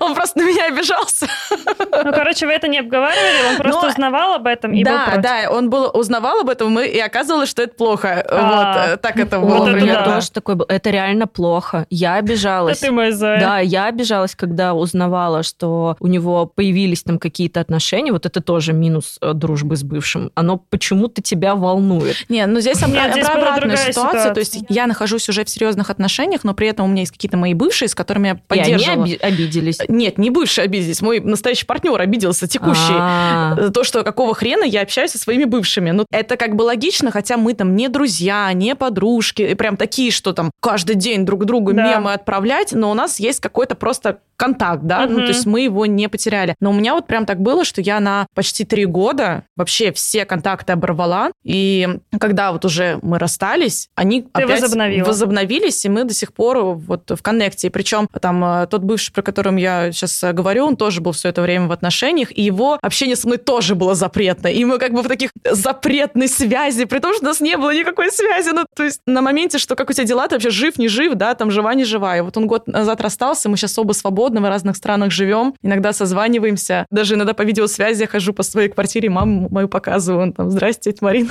Он 0.00 0.14
просто 0.14 0.38
на 0.40 0.44
меня 0.44 0.66
обижался. 0.68 1.26
Ну, 1.50 2.12
короче, 2.12 2.46
вы 2.46 2.52
это 2.52 2.68
не 2.68 2.78
обговаривали, 2.78 3.50
он 3.50 3.56
просто 3.58 3.82
Но- 3.82 3.88
узнавал 3.88 4.34
об 4.34 4.46
этом 4.46 4.72
и 4.72 4.82
был 4.84 4.90
да, 4.92 5.04
против. 5.06 5.22
да, 5.22 5.50
он 5.50 5.70
был, 5.70 5.90
узнавал 5.94 6.40
об 6.40 6.48
этом, 6.48 6.78
и 6.80 6.98
оказалось, 6.98 7.48
что 7.48 7.62
это 7.62 7.74
плохо. 7.74 8.24
А. 8.28 8.42
Вот, 8.86 8.92
э, 8.94 8.96
так 8.98 9.16
это 9.18 9.38
Вот 9.38 9.48
было 9.48 9.68
это 9.68 9.76
у 9.76 9.80
меня 9.80 9.94
да. 10.04 10.14
тоже 10.14 10.30
такое 10.30 10.56
было. 10.56 10.66
Это 10.68 10.90
реально 10.90 11.26
плохо. 11.26 11.86
Я 11.90 12.12
Да 12.12 12.16
обижалась. 12.18 12.78
ты 12.78 12.90
мой 12.90 13.10
зая. 13.12 13.40
Да, 13.40 13.58
я 13.60 13.86
обижалась, 13.86 14.34
когда 14.34 14.74
узнавала, 14.74 15.42
что 15.42 15.96
у 16.00 16.06
него 16.06 16.46
появились 16.46 17.02
там 17.02 17.18
какие-то 17.18 17.60
отношения. 17.60 18.12
Вот 18.12 18.26
это 18.26 18.40
тоже 18.40 18.72
минус 18.72 19.18
э, 19.20 19.32
дружбы 19.34 19.76
с 19.76 19.82
бывшим. 19.82 20.30
Оно 20.34 20.56
почему-то 20.58 21.22
тебя 21.22 21.54
волнует. 21.54 22.16
Не, 22.28 22.46
ну 22.46 22.60
здесь, 22.60 22.78
обра- 22.82 22.92
Нет, 22.92 23.12
здесь 23.12 23.26
про 23.26 23.34
была 23.34 23.42
обратную 23.54 23.70
другая 23.76 23.92
ситуацию. 23.92 24.34
То 24.34 24.40
есть 24.40 24.52
ситуация. 24.54 24.74
я 24.74 24.86
нахожусь 24.86 25.28
уже 25.28 25.44
в 25.44 25.50
серьезных 25.50 25.90
отношениях, 25.90 26.44
но 26.44 26.54
при 26.54 26.68
этом 26.68 26.86
у 26.86 26.88
меня 26.88 27.00
есть 27.00 27.12
какие-то 27.12 27.36
мои 27.36 27.54
бывшие, 27.54 27.88
с 27.88 27.94
которыми 27.94 28.28
я 28.28 28.32
И 28.32 28.36
они 28.36 28.42
поддерживала. 28.72 29.02
оби- 29.04 29.18
обиделись. 29.20 29.78
Нет, 29.88 30.18
не 30.18 30.30
бывшие 30.30 30.64
обиделись. 30.64 31.02
Мой 31.02 31.20
настоящий 31.20 31.66
партнер 31.66 32.00
обиделся, 32.00 32.46
текущий. 32.46 32.92
А. 32.92 33.54
Э, 33.58 33.70
То, 33.70 33.84
что 33.84 34.02
какого 34.04 34.34
хрена 34.34 34.64
я 34.64 34.82
общаюсь 34.82 35.10
со 35.12 35.18
своими 35.18 35.44
бывшими. 35.44 35.90
Ну, 35.90 36.06
это 36.10 36.36
как 36.36 36.56
бы 36.56 36.62
логично, 36.62 37.10
хотя 37.10 37.36
мы 37.36 37.54
там 37.54 37.76
не 37.76 37.88
друзья, 37.88 38.52
не 38.52 38.74
подружки, 38.74 39.42
и 39.42 39.54
прям 39.54 39.76
такие, 39.76 40.10
что 40.10 40.32
там 40.32 40.50
каждый 40.60 40.96
день 40.96 41.24
друг 41.24 41.44
другу 41.44 41.72
Да. 41.72 41.82
мемы 41.84 42.12
отправлять, 42.12 42.72
но 42.72 42.90
у 42.90 42.94
нас 42.94 43.18
есть 43.20 43.40
какой-то 43.40 43.74
просто 43.74 44.18
контакт, 44.42 44.82
да, 44.82 45.06
ну, 45.06 45.18
Мгм. 45.18 45.26
то 45.26 45.28
есть 45.28 45.46
мы 45.46 45.60
его 45.60 45.86
не 45.86 46.08
потеряли. 46.08 46.56
Но 46.58 46.70
у 46.70 46.72
меня 46.74 46.94
вот 46.94 47.06
прям 47.06 47.26
так 47.26 47.40
было, 47.40 47.64
что 47.64 47.80
я 47.80 48.00
на 48.00 48.26
почти 48.34 48.64
три 48.64 48.86
года 48.86 49.44
вообще 49.56 49.92
все 49.92 50.24
контакты 50.24 50.72
оборвала, 50.72 51.30
и 51.44 51.88
когда 52.18 52.50
вот 52.50 52.64
уже 52.64 52.98
мы 53.02 53.20
расстались, 53.20 53.88
они 53.94 54.22
Ты 54.22 54.42
опять 54.42 54.60
возобновила. 54.62 55.04
возобновились, 55.06 55.84
и 55.84 55.88
мы 55.88 56.02
до 56.04 56.12
сих 56.12 56.32
пор 56.32 56.58
вот 56.74 57.08
в 57.10 57.22
коннекте. 57.22 57.68
И 57.68 57.70
причем 57.70 58.08
там 58.20 58.44
э, 58.44 58.66
тот 58.66 58.82
бывший, 58.82 59.12
про 59.12 59.22
котором 59.22 59.54
я 59.56 59.92
сейчас 59.92 60.20
говорю, 60.32 60.66
он 60.66 60.76
тоже 60.76 61.00
был 61.00 61.12
все 61.12 61.28
это 61.28 61.40
время 61.42 61.68
в 61.68 61.72
отношениях, 61.72 62.36
и 62.36 62.42
его 62.42 62.78
общение 62.82 63.14
со 63.14 63.28
мной 63.28 63.38
тоже 63.38 63.76
было 63.76 63.94
запретно. 63.94 64.48
И 64.48 64.64
мы 64.64 64.78
как 64.78 64.92
бы 64.92 65.02
в 65.02 65.08
таких 65.08 65.30
запретной 65.48 66.26
связи, 66.28 66.84
при 66.84 66.98
том, 66.98 67.14
что 67.14 67.24
у 67.24 67.28
нас 67.28 67.40
не 67.40 67.56
было 67.56 67.72
никакой 67.74 68.10
связи. 68.10 68.50
Ну, 68.52 68.64
то 68.74 68.82
есть 68.82 69.00
на 69.06 69.20
моменте, 69.22 69.58
что 69.58 69.76
как 69.76 69.90
у 69.90 69.92
тебя 69.92 70.04
дела, 70.04 70.26
ты 70.26 70.34
вообще 70.34 70.50
жив, 70.50 70.78
не 70.78 70.88
жив, 70.88 71.14
да, 71.14 71.34
там 71.34 71.50
жива, 71.50 71.74
не 71.74 71.84
жива. 71.84 72.16
И 72.16 72.20
вот 72.20 72.36
он 72.36 72.46
год 72.46 72.66
назад 72.66 73.00
расстался, 73.00 73.48
мы 73.48 73.56
сейчас 73.56 73.78
оба 73.78 73.92
свободны, 73.92 74.31
свободно, 74.32 74.40
в 74.40 74.50
разных 74.50 74.76
странах 74.76 75.12
живем, 75.12 75.54
иногда 75.62 75.92
созваниваемся, 75.92 76.86
даже 76.90 77.14
иногда 77.14 77.34
по 77.34 77.42
видеосвязи 77.42 78.06
хожу 78.06 78.32
по 78.32 78.42
своей 78.42 78.68
квартире, 78.68 79.10
маму 79.10 79.48
мою 79.50 79.68
показываю, 79.68 80.22
он 80.22 80.32
там, 80.32 80.50
здрасте, 80.50 80.92
тетя 80.92 81.04
Марина. 81.04 81.30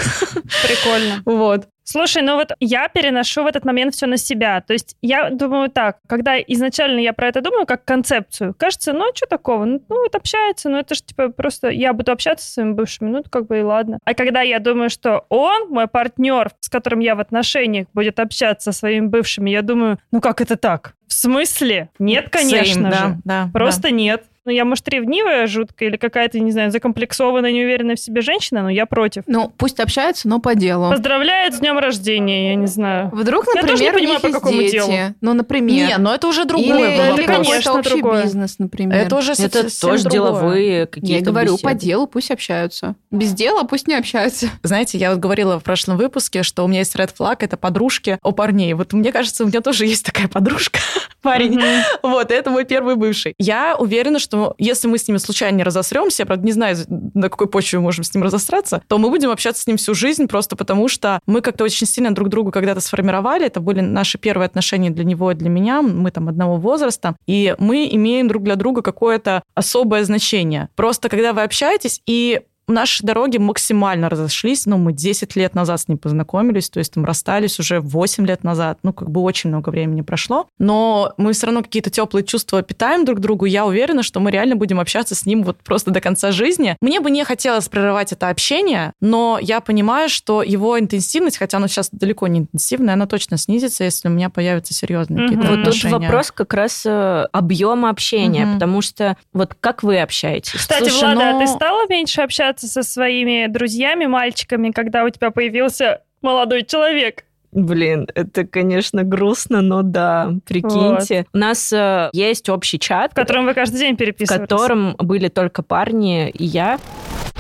Прикольно. 0.68 1.22
Вот. 1.42 1.68
Слушай, 1.84 2.22
ну 2.22 2.36
вот 2.36 2.52
я 2.60 2.88
переношу 2.88 3.44
в 3.44 3.48
этот 3.48 3.66
момент 3.66 3.96
все 3.96 4.06
на 4.06 4.18
себя. 4.18 4.62
То 4.62 4.74
есть 4.74 4.96
я 5.02 5.30
думаю 5.30 5.70
так, 5.70 5.98
когда 6.08 6.38
изначально 6.40 7.00
я 7.00 7.14
про 7.14 7.28
это 7.28 7.42
думаю 7.42 7.66
как 7.66 7.86
концепцию, 7.86 8.54
кажется, 8.58 8.94
ну 8.94 9.12
что 9.14 9.26
такого? 9.26 9.66
Ну, 9.66 9.82
ну 9.90 10.04
вот 10.04 10.16
общается, 10.16 10.70
ну 10.70 10.78
это 10.78 10.96
же 10.96 11.02
типа 11.04 11.30
просто 11.30 11.70
я 11.70 11.94
буду 11.94 12.12
общаться 12.12 12.46
со 12.48 12.54
своими 12.54 12.74
бывшими, 12.74 13.10
ну 13.10 13.24
как 13.30 13.48
бы 13.48 13.60
и 13.60 13.64
ладно. 13.64 14.00
А 14.06 14.14
когда 14.14 14.42
я 14.42 14.60
думаю, 14.60 14.90
что 14.90 15.26
он, 15.30 15.70
мой 15.70 15.88
партнер, 15.88 16.52
с 16.60 16.70
которым 16.70 17.00
я 17.00 17.16
в 17.16 17.20
отношениях, 17.20 17.88
будет 17.94 18.20
общаться 18.20 18.72
со 18.72 18.78
своими 18.80 19.08
бывшими, 19.08 19.50
я 19.50 19.62
думаю, 19.62 20.00
ну 20.12 20.22
как 20.22 20.42
это 20.42 20.56
так? 20.56 20.94
В 21.08 21.14
смысле? 21.14 21.90
Нет, 22.00 22.30
конечно 22.30 22.88
Same, 22.88 22.92
же. 22.92 22.92
да, 22.92 23.18
да, 23.26 23.50
Просто 23.52 23.84
да. 23.84 23.92
нет. 23.92 24.24
Ну, 24.44 24.52
я, 24.52 24.66
может, 24.66 24.88
ревнивая 24.90 25.46
жутко 25.46 25.86
или 25.86 25.98
какая-то, 25.98 26.40
не 26.40 26.52
знаю, 26.52 26.72
закомплексованная, 26.72 27.52
неуверенная 27.52 27.96
в 27.96 28.00
себе 28.00 28.22
женщина, 28.22 28.64
но 28.64 28.70
я 28.72 28.88
против. 28.88 29.24
Ну, 29.28 29.54
пусть 29.56 29.80
общаются, 29.80 30.28
но 30.28 30.40
по 30.40 30.56
делу. 30.56 30.90
Поздравляет 30.90 31.54
с 31.54 31.60
днем 31.60 31.78
рождения, 31.78 32.50
я 32.50 32.56
не 32.56 32.66
знаю. 32.66 33.10
Вдруг, 33.14 33.46
Я 33.54 33.62
тоже 33.62 33.84
не 33.84 33.90
например, 33.92 33.94
у 33.94 33.98
понимаю, 34.00 34.14
них 34.14 34.22
по 34.22 34.40
какому 34.40 34.60
дети. 34.60 34.72
делу. 34.72 34.92
Ну, 35.22 35.34
например. 35.34 35.88
Не, 35.90 35.98
но 36.00 36.16
это 36.16 36.28
уже 36.28 36.46
другое 36.46 37.12
или, 37.12 37.22
или 37.22 37.26
конечно, 37.28 37.74
общий 37.74 37.90
другое. 37.92 38.24
бизнес, 38.24 38.58
например. 38.58 38.98
Это 38.98 39.16
уже 39.16 39.34
Это 39.34 39.70
совсем 39.70 39.90
тоже 39.92 40.04
другое. 40.06 40.12
деловые 40.32 40.80
Я 40.80 40.86
какие-то 40.88 41.26
говорю, 41.26 41.58
по 41.60 41.68
беседы. 41.68 41.86
делу 41.86 42.08
пусть 42.08 42.32
общаются. 42.32 42.96
Без 43.12 43.34
дела 43.34 43.62
пусть 43.64 43.88
не 43.88 43.94
общаются. 43.94 44.50
Знаете, 44.64 44.98
я 44.98 45.12
вот 45.12 45.20
говорила 45.20 45.60
в 45.60 45.64
прошлом 45.64 45.98
выпуске, 45.98 46.42
что 46.42 46.64
у 46.66 46.68
меня 46.68 46.80
есть 46.80 46.96
red 46.96 47.12
flag, 47.16 47.38
это 47.42 47.58
подружки 47.58 48.18
у 48.24 48.32
парней. 48.32 48.74
Вот 48.74 48.94
мне 48.94 49.12
кажется, 49.12 49.44
у 49.44 49.48
меня 49.48 49.62
тоже 49.62 49.86
есть 49.86 50.04
такая 50.04 50.28
подружка, 50.28 50.80
парень. 51.22 51.62
Вот, 52.02 52.32
это 52.32 52.50
мой 52.50 52.66
первый 52.66 52.96
бывший. 52.96 53.36
Я 53.38 53.76
уверена, 53.78 54.18
что 54.18 54.31
если 54.58 54.88
мы 54.88 54.98
с 54.98 55.08
ним 55.08 55.20
случайно 55.20 55.58
не 55.58 55.64
разосремся, 55.64 56.24
я, 56.24 56.26
правда, 56.26 56.46
не 56.46 56.52
знаю, 56.52 56.78
на 56.88 57.30
какой 57.30 57.48
почве 57.48 57.80
мы 57.80 57.84
можем 57.84 58.04
с 58.04 58.14
ним 58.14 58.24
разосраться, 58.24 58.82
то 58.88 58.98
мы 58.98 59.10
будем 59.10 59.30
общаться 59.30 59.64
с 59.64 59.68
ним 59.68 59.78
всю 59.78 59.94
жизнь, 59.94 60.28
просто 60.28 60.56
потому 60.56 60.88
что 60.88 61.20
мы 61.26 61.42
как-то 61.42 61.64
очень 61.64 61.88
сильно 61.88 62.14
друг 62.14 62.30
другу 62.30 62.52
когда-то 62.52 62.82
сформировали. 62.82 63.46
Это 63.46 63.60
были 63.60 63.82
наши 63.82 64.18
первые 64.18 64.46
отношения 64.46 64.90
для 64.90 65.04
него 65.04 65.32
и 65.32 65.36
для 65.36 65.50
меня. 65.50 65.82
Мы 65.82 66.12
там 66.12 66.30
одного 66.30 66.58
возраста. 66.58 67.16
И 67.28 67.56
мы 67.60 67.88
имеем 67.92 68.28
друг 68.28 68.44
для 68.44 68.56
друга 68.56 68.82
какое-то 68.82 69.44
особое 69.56 70.04
значение. 70.04 70.70
Просто 70.76 71.10
когда 71.10 71.34
вы 71.34 71.44
общаетесь, 71.44 72.02
и 72.06 72.42
наши 72.72 73.04
дороги 73.04 73.38
максимально 73.38 74.10
разошлись. 74.10 74.66
Ну, 74.66 74.78
мы 74.78 74.94
10 74.94 75.36
лет 75.36 75.56
назад 75.56 75.82
с 75.82 75.88
ним 75.88 75.98
познакомились, 75.98 76.70
то 76.70 76.80
есть 76.80 76.94
там 76.94 77.06
расстались 77.06 77.60
уже 77.60 77.80
8 77.80 78.26
лет 78.26 78.44
назад. 78.44 78.80
Ну, 78.84 78.94
как 78.94 79.10
бы 79.10 79.22
очень 79.22 79.50
много 79.50 79.70
времени 79.70 80.02
прошло. 80.02 80.48
Но 80.60 81.14
мы 81.18 81.34
все 81.34 81.48
равно 81.48 81.62
какие-то 81.64 81.90
теплые 81.90 82.24
чувства 82.26 82.62
питаем 82.62 83.06
друг 83.06 83.20
другу. 83.20 83.46
Я 83.46 83.66
уверена, 83.66 84.04
что 84.04 84.20
мы 84.20 84.32
реально 84.32 84.56
будем 84.56 84.80
общаться 84.80 85.16
с 85.16 85.26
ним 85.26 85.44
вот 85.44 85.58
просто 85.58 85.92
до 85.92 86.02
конца 86.02 86.32
жизни. 86.32 86.76
Мне 86.82 87.00
бы 87.00 87.12
не 87.12 87.24
хотелось 87.24 87.68
прерывать 87.68 88.12
это 88.12 88.30
общение, 88.30 88.94
но 89.02 89.40
я 89.42 89.62
понимаю, 89.62 90.10
что 90.10 90.44
его 90.44 90.80
интенсивность, 90.80 91.38
хотя 91.38 91.58
оно 91.58 91.68
сейчас 91.68 91.90
далеко 91.92 92.28
не 92.28 92.40
интенсивное, 92.40 92.94
она 92.94 93.06
точно 93.08 93.38
снизится, 93.38 93.84
если 93.84 94.08
у 94.08 94.12
меня 94.12 94.30
появятся 94.30 94.74
серьезные 94.74 95.20
Мгм. 95.20 95.28
какие-то 95.28 95.48
Вот 95.48 95.58
Вот 95.58 95.66
тут 95.66 95.68
отношения. 95.76 96.00
вопрос 96.08 96.32
как 96.32 96.54
раз 96.54 96.84
э, 96.86 97.26
объема 97.32 97.90
общения, 97.90 98.46
Мгм. 98.46 98.54
потому 98.56 98.82
что 98.82 99.18
вот 99.34 99.56
как 99.60 99.84
вы 99.84 100.00
общаетесь? 100.00 100.52
Кстати, 100.54 100.90
Слушай, 100.90 101.14
Влада, 101.16 101.30
а 101.30 101.34
ну- 101.34 101.40
ты 101.40 101.48
стала 101.48 101.88
меньше 101.90 102.22
общаться 102.22 102.61
со 102.68 102.84
своими 102.84 103.48
друзьями, 103.48 104.06
мальчиками, 104.06 104.72
когда 104.72 105.04
у 105.04 105.10
тебя 105.10 105.32
появился 105.32 106.02
молодой 106.22 106.64
человек? 106.64 107.26
Блин, 107.52 108.08
это, 108.16 108.46
конечно, 108.46 109.04
грустно, 109.04 109.62
но 109.62 109.82
да, 109.82 110.32
прикиньте. 110.46 111.26
У 111.34 111.38
нас 111.38 111.74
э, 111.74 112.10
есть 112.14 112.48
общий 112.48 112.80
чат, 112.80 113.12
В 113.12 113.16
котором 113.16 113.46
вы 113.46 113.54
каждый 113.54 113.80
день 113.80 113.96
в 113.96 113.98
переписываетесь. 113.98 114.48
котором 114.48 114.96
были 114.98 115.28
только 115.28 115.62
парни 115.62 116.30
и 116.30 116.46
я. 116.46 116.80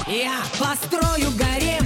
Я 0.08 0.34
построю 0.60 1.30
гарем 1.38 1.62
на 1.62 1.62
400 1.62 1.80
мест. 1.80 1.81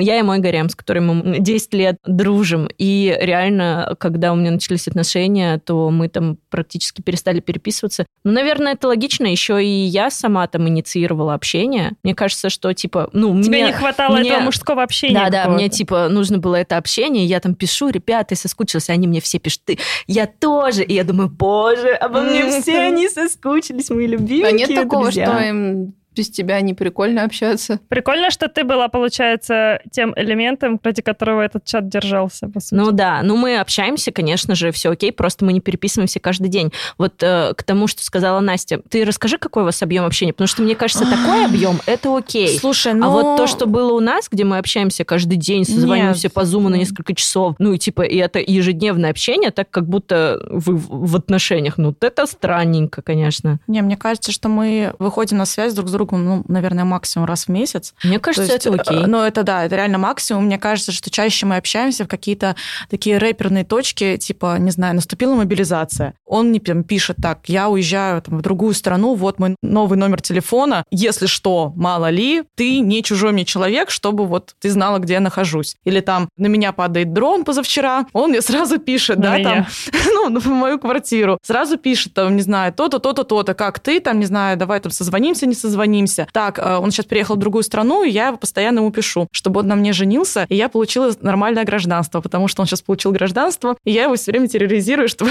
Я 0.00 0.18
и 0.18 0.22
мой 0.22 0.38
гарем, 0.38 0.68
с 0.68 0.74
которым 0.74 1.06
мы 1.08 1.38
10 1.38 1.74
лет 1.74 1.96
дружим. 2.06 2.68
И 2.78 3.16
реально, 3.20 3.94
когда 3.98 4.32
у 4.32 4.36
меня 4.36 4.50
начались 4.50 4.88
отношения, 4.88 5.58
то 5.58 5.90
мы 5.90 6.08
там 6.08 6.38
практически 6.50 7.02
перестали 7.02 7.40
переписываться. 7.40 8.06
Ну, 8.24 8.32
наверное, 8.32 8.72
это 8.74 8.88
логично. 8.88 9.26
Еще 9.26 9.64
и 9.64 9.68
я 9.86 10.10
сама 10.10 10.46
там 10.46 10.68
инициировала 10.68 11.34
общение. 11.34 11.92
Мне 12.02 12.14
кажется, 12.14 12.50
что, 12.50 12.72
типа, 12.72 13.10
ну, 13.12 13.40
Тебе 13.42 13.58
мне- 13.58 13.66
не 13.68 13.72
хватало 13.72 14.16
мне- 14.16 14.30
этого 14.30 14.44
мужского 14.44 14.82
общения. 14.82 15.14
Да, 15.14 15.30
да, 15.30 15.48
мне 15.48 15.68
типа 15.68 16.08
нужно 16.08 16.38
было 16.38 16.56
это 16.56 16.76
общение, 16.76 17.24
я 17.24 17.40
там 17.40 17.54
пишу, 17.54 17.88
ребята, 17.88 18.28
я 18.30 18.36
соскучилась, 18.36 18.90
они 18.90 19.06
мне 19.06 19.20
все 19.20 19.38
пишут, 19.38 19.62
ты, 19.64 19.78
я 20.06 20.26
тоже, 20.26 20.82
и 20.84 20.94
я 20.94 21.04
думаю, 21.04 21.28
боже, 21.28 21.90
обо 21.94 22.20
мне 22.22 22.48
все 22.60 22.78
они 22.78 23.08
соскучились, 23.08 23.90
мои 23.90 24.06
любимые 24.06 24.48
А 24.48 24.52
нет 24.52 24.74
такого, 24.74 25.04
друзья. 25.04 25.26
что 25.26 25.38
им 25.44 25.94
без 26.16 26.30
тебя 26.30 26.60
не 26.60 26.74
прикольно 26.74 27.24
общаться? 27.24 27.78
Прикольно, 27.88 28.30
что 28.30 28.48
ты 28.48 28.64
была, 28.64 28.88
получается, 28.88 29.80
тем 29.90 30.14
элементом, 30.16 30.80
ради 30.82 31.02
которого 31.02 31.42
этот 31.42 31.64
чат 31.64 31.88
держался. 31.88 32.48
по 32.48 32.60
сути. 32.60 32.74
Ну 32.74 32.90
да, 32.90 33.20
ну 33.22 33.36
мы 33.36 33.58
общаемся, 33.58 34.12
конечно 34.12 34.54
же, 34.54 34.72
все 34.72 34.90
окей, 34.90 35.12
просто 35.12 35.44
мы 35.44 35.52
не 35.52 35.60
переписываемся 35.60 36.20
каждый 36.20 36.48
день. 36.48 36.72
Вот 36.98 37.22
э, 37.22 37.52
к 37.54 37.62
тому, 37.62 37.86
что 37.86 38.02
сказала 38.02 38.40
Настя, 38.40 38.80
ты 38.88 39.04
расскажи, 39.04 39.38
какой 39.38 39.62
у 39.62 39.66
вас 39.66 39.82
объем 39.82 40.04
общения, 40.04 40.32
потому 40.32 40.48
что 40.48 40.62
мне 40.62 40.74
кажется, 40.74 41.04
такой 41.10 41.44
объем 41.44 41.80
это 41.86 42.16
окей. 42.16 42.58
Слушай, 42.58 42.92
А 42.92 42.96
ну... 42.96 43.10
вот 43.10 43.36
то, 43.36 43.46
что 43.46 43.66
было 43.66 43.92
у 43.92 44.00
нас, 44.00 44.28
где 44.30 44.44
мы 44.44 44.58
общаемся 44.58 45.04
каждый 45.04 45.36
день, 45.36 45.64
созваниваемся 45.64 46.26
Нет. 46.26 46.32
по 46.32 46.44
зуму 46.44 46.68
на 46.68 46.76
несколько 46.76 47.14
часов, 47.14 47.54
ну 47.58 47.72
и 47.72 47.78
типа, 47.78 48.02
и 48.02 48.16
это 48.16 48.38
ежедневное 48.38 49.10
общение, 49.10 49.50
так 49.50 49.70
как 49.70 49.88
будто 49.88 50.40
вы 50.50 50.76
в 50.76 51.16
отношениях, 51.16 51.78
ну 51.78 51.94
это 52.00 52.26
странненько, 52.26 53.02
конечно. 53.02 53.58
Не, 53.66 53.82
мне 53.82 53.96
кажется, 53.96 54.32
что 54.32 54.48
мы 54.48 54.94
выходим 54.98 55.36
на 55.36 55.44
связь 55.46 55.74
друг 55.74 55.88
с 55.88 55.92
другом, 55.92 56.05
ну, 56.12 56.44
наверное, 56.48 56.84
максимум 56.84 57.26
раз 57.26 57.44
в 57.44 57.48
месяц. 57.48 57.94
Мне 58.02 58.18
кажется, 58.18 58.52
есть, 58.52 58.66
это 58.66 58.80
окей. 58.80 59.06
Ну, 59.06 59.20
это 59.20 59.42
да, 59.42 59.64
это 59.64 59.76
реально 59.76 59.98
максимум. 59.98 60.46
Мне 60.46 60.58
кажется, 60.58 60.92
что 60.92 61.10
чаще 61.10 61.46
мы 61.46 61.56
общаемся 61.56 62.04
в 62.04 62.08
какие-то 62.08 62.56
такие 62.90 63.18
рэперные 63.18 63.64
точки, 63.64 64.16
типа, 64.16 64.58
не 64.58 64.70
знаю, 64.70 64.94
наступила 64.94 65.34
мобилизация. 65.34 66.14
Он 66.24 66.48
мне 66.48 66.60
прям 66.60 66.84
пишет 66.84 67.16
так, 67.22 67.48
я 67.48 67.68
уезжаю 67.68 68.22
там, 68.22 68.38
в 68.38 68.42
другую 68.42 68.74
страну, 68.74 69.14
вот 69.14 69.38
мой 69.38 69.56
новый 69.62 69.98
номер 69.98 70.20
телефона. 70.20 70.84
Если 70.90 71.26
что, 71.26 71.72
мало 71.76 72.10
ли, 72.10 72.44
ты 72.54 72.80
не 72.80 73.02
чужой 73.02 73.32
мне 73.32 73.44
человек, 73.44 73.90
чтобы 73.90 74.26
вот 74.26 74.54
ты 74.60 74.70
знала, 74.70 74.98
где 74.98 75.14
я 75.14 75.20
нахожусь. 75.20 75.76
Или 75.84 76.00
там 76.00 76.28
на 76.36 76.46
меня 76.46 76.72
падает 76.72 77.12
дрон 77.12 77.44
позавчера, 77.44 78.06
он 78.12 78.30
мне 78.30 78.42
сразу 78.42 78.78
пишет, 78.78 79.18
На 79.18 79.22
да, 79.22 79.38
меня. 79.38 79.66
там, 79.90 80.32
ну, 80.32 80.40
в 80.40 80.46
мою 80.46 80.78
квартиру. 80.78 81.38
Сразу 81.42 81.76
пишет, 81.76 82.14
там, 82.14 82.36
не 82.36 82.42
знаю, 82.42 82.72
то-то, 82.72 82.98
то-то, 82.98 83.24
то-то, 83.24 83.54
как 83.54 83.80
ты, 83.80 84.00
там, 84.00 84.20
не 84.20 84.26
знаю, 84.26 84.56
давай 84.56 84.80
там 84.80 84.92
созвонимся, 84.92 85.46
не 85.46 85.54
созвонимся. 85.54 85.95
Так, 86.32 86.58
э, 86.58 86.76
он 86.76 86.90
сейчас 86.90 87.06
переехал 87.06 87.36
в 87.36 87.38
другую 87.38 87.62
страну, 87.62 88.04
и 88.04 88.10
я 88.10 88.32
постоянно 88.32 88.80
ему 88.80 88.90
пишу, 88.90 89.28
чтобы 89.32 89.60
он 89.60 89.68
на 89.68 89.76
мне 89.76 89.92
женился, 89.92 90.46
и 90.48 90.54
я 90.54 90.68
получила 90.68 91.12
нормальное 91.20 91.64
гражданство, 91.64 92.20
потому 92.20 92.48
что 92.48 92.62
он 92.62 92.66
сейчас 92.66 92.82
получил 92.82 93.12
гражданство, 93.12 93.76
и 93.84 93.92
я 93.92 94.04
его 94.04 94.16
все 94.16 94.30
время 94.30 94.48
терроризирую, 94.48 95.08
чтобы 95.16 95.30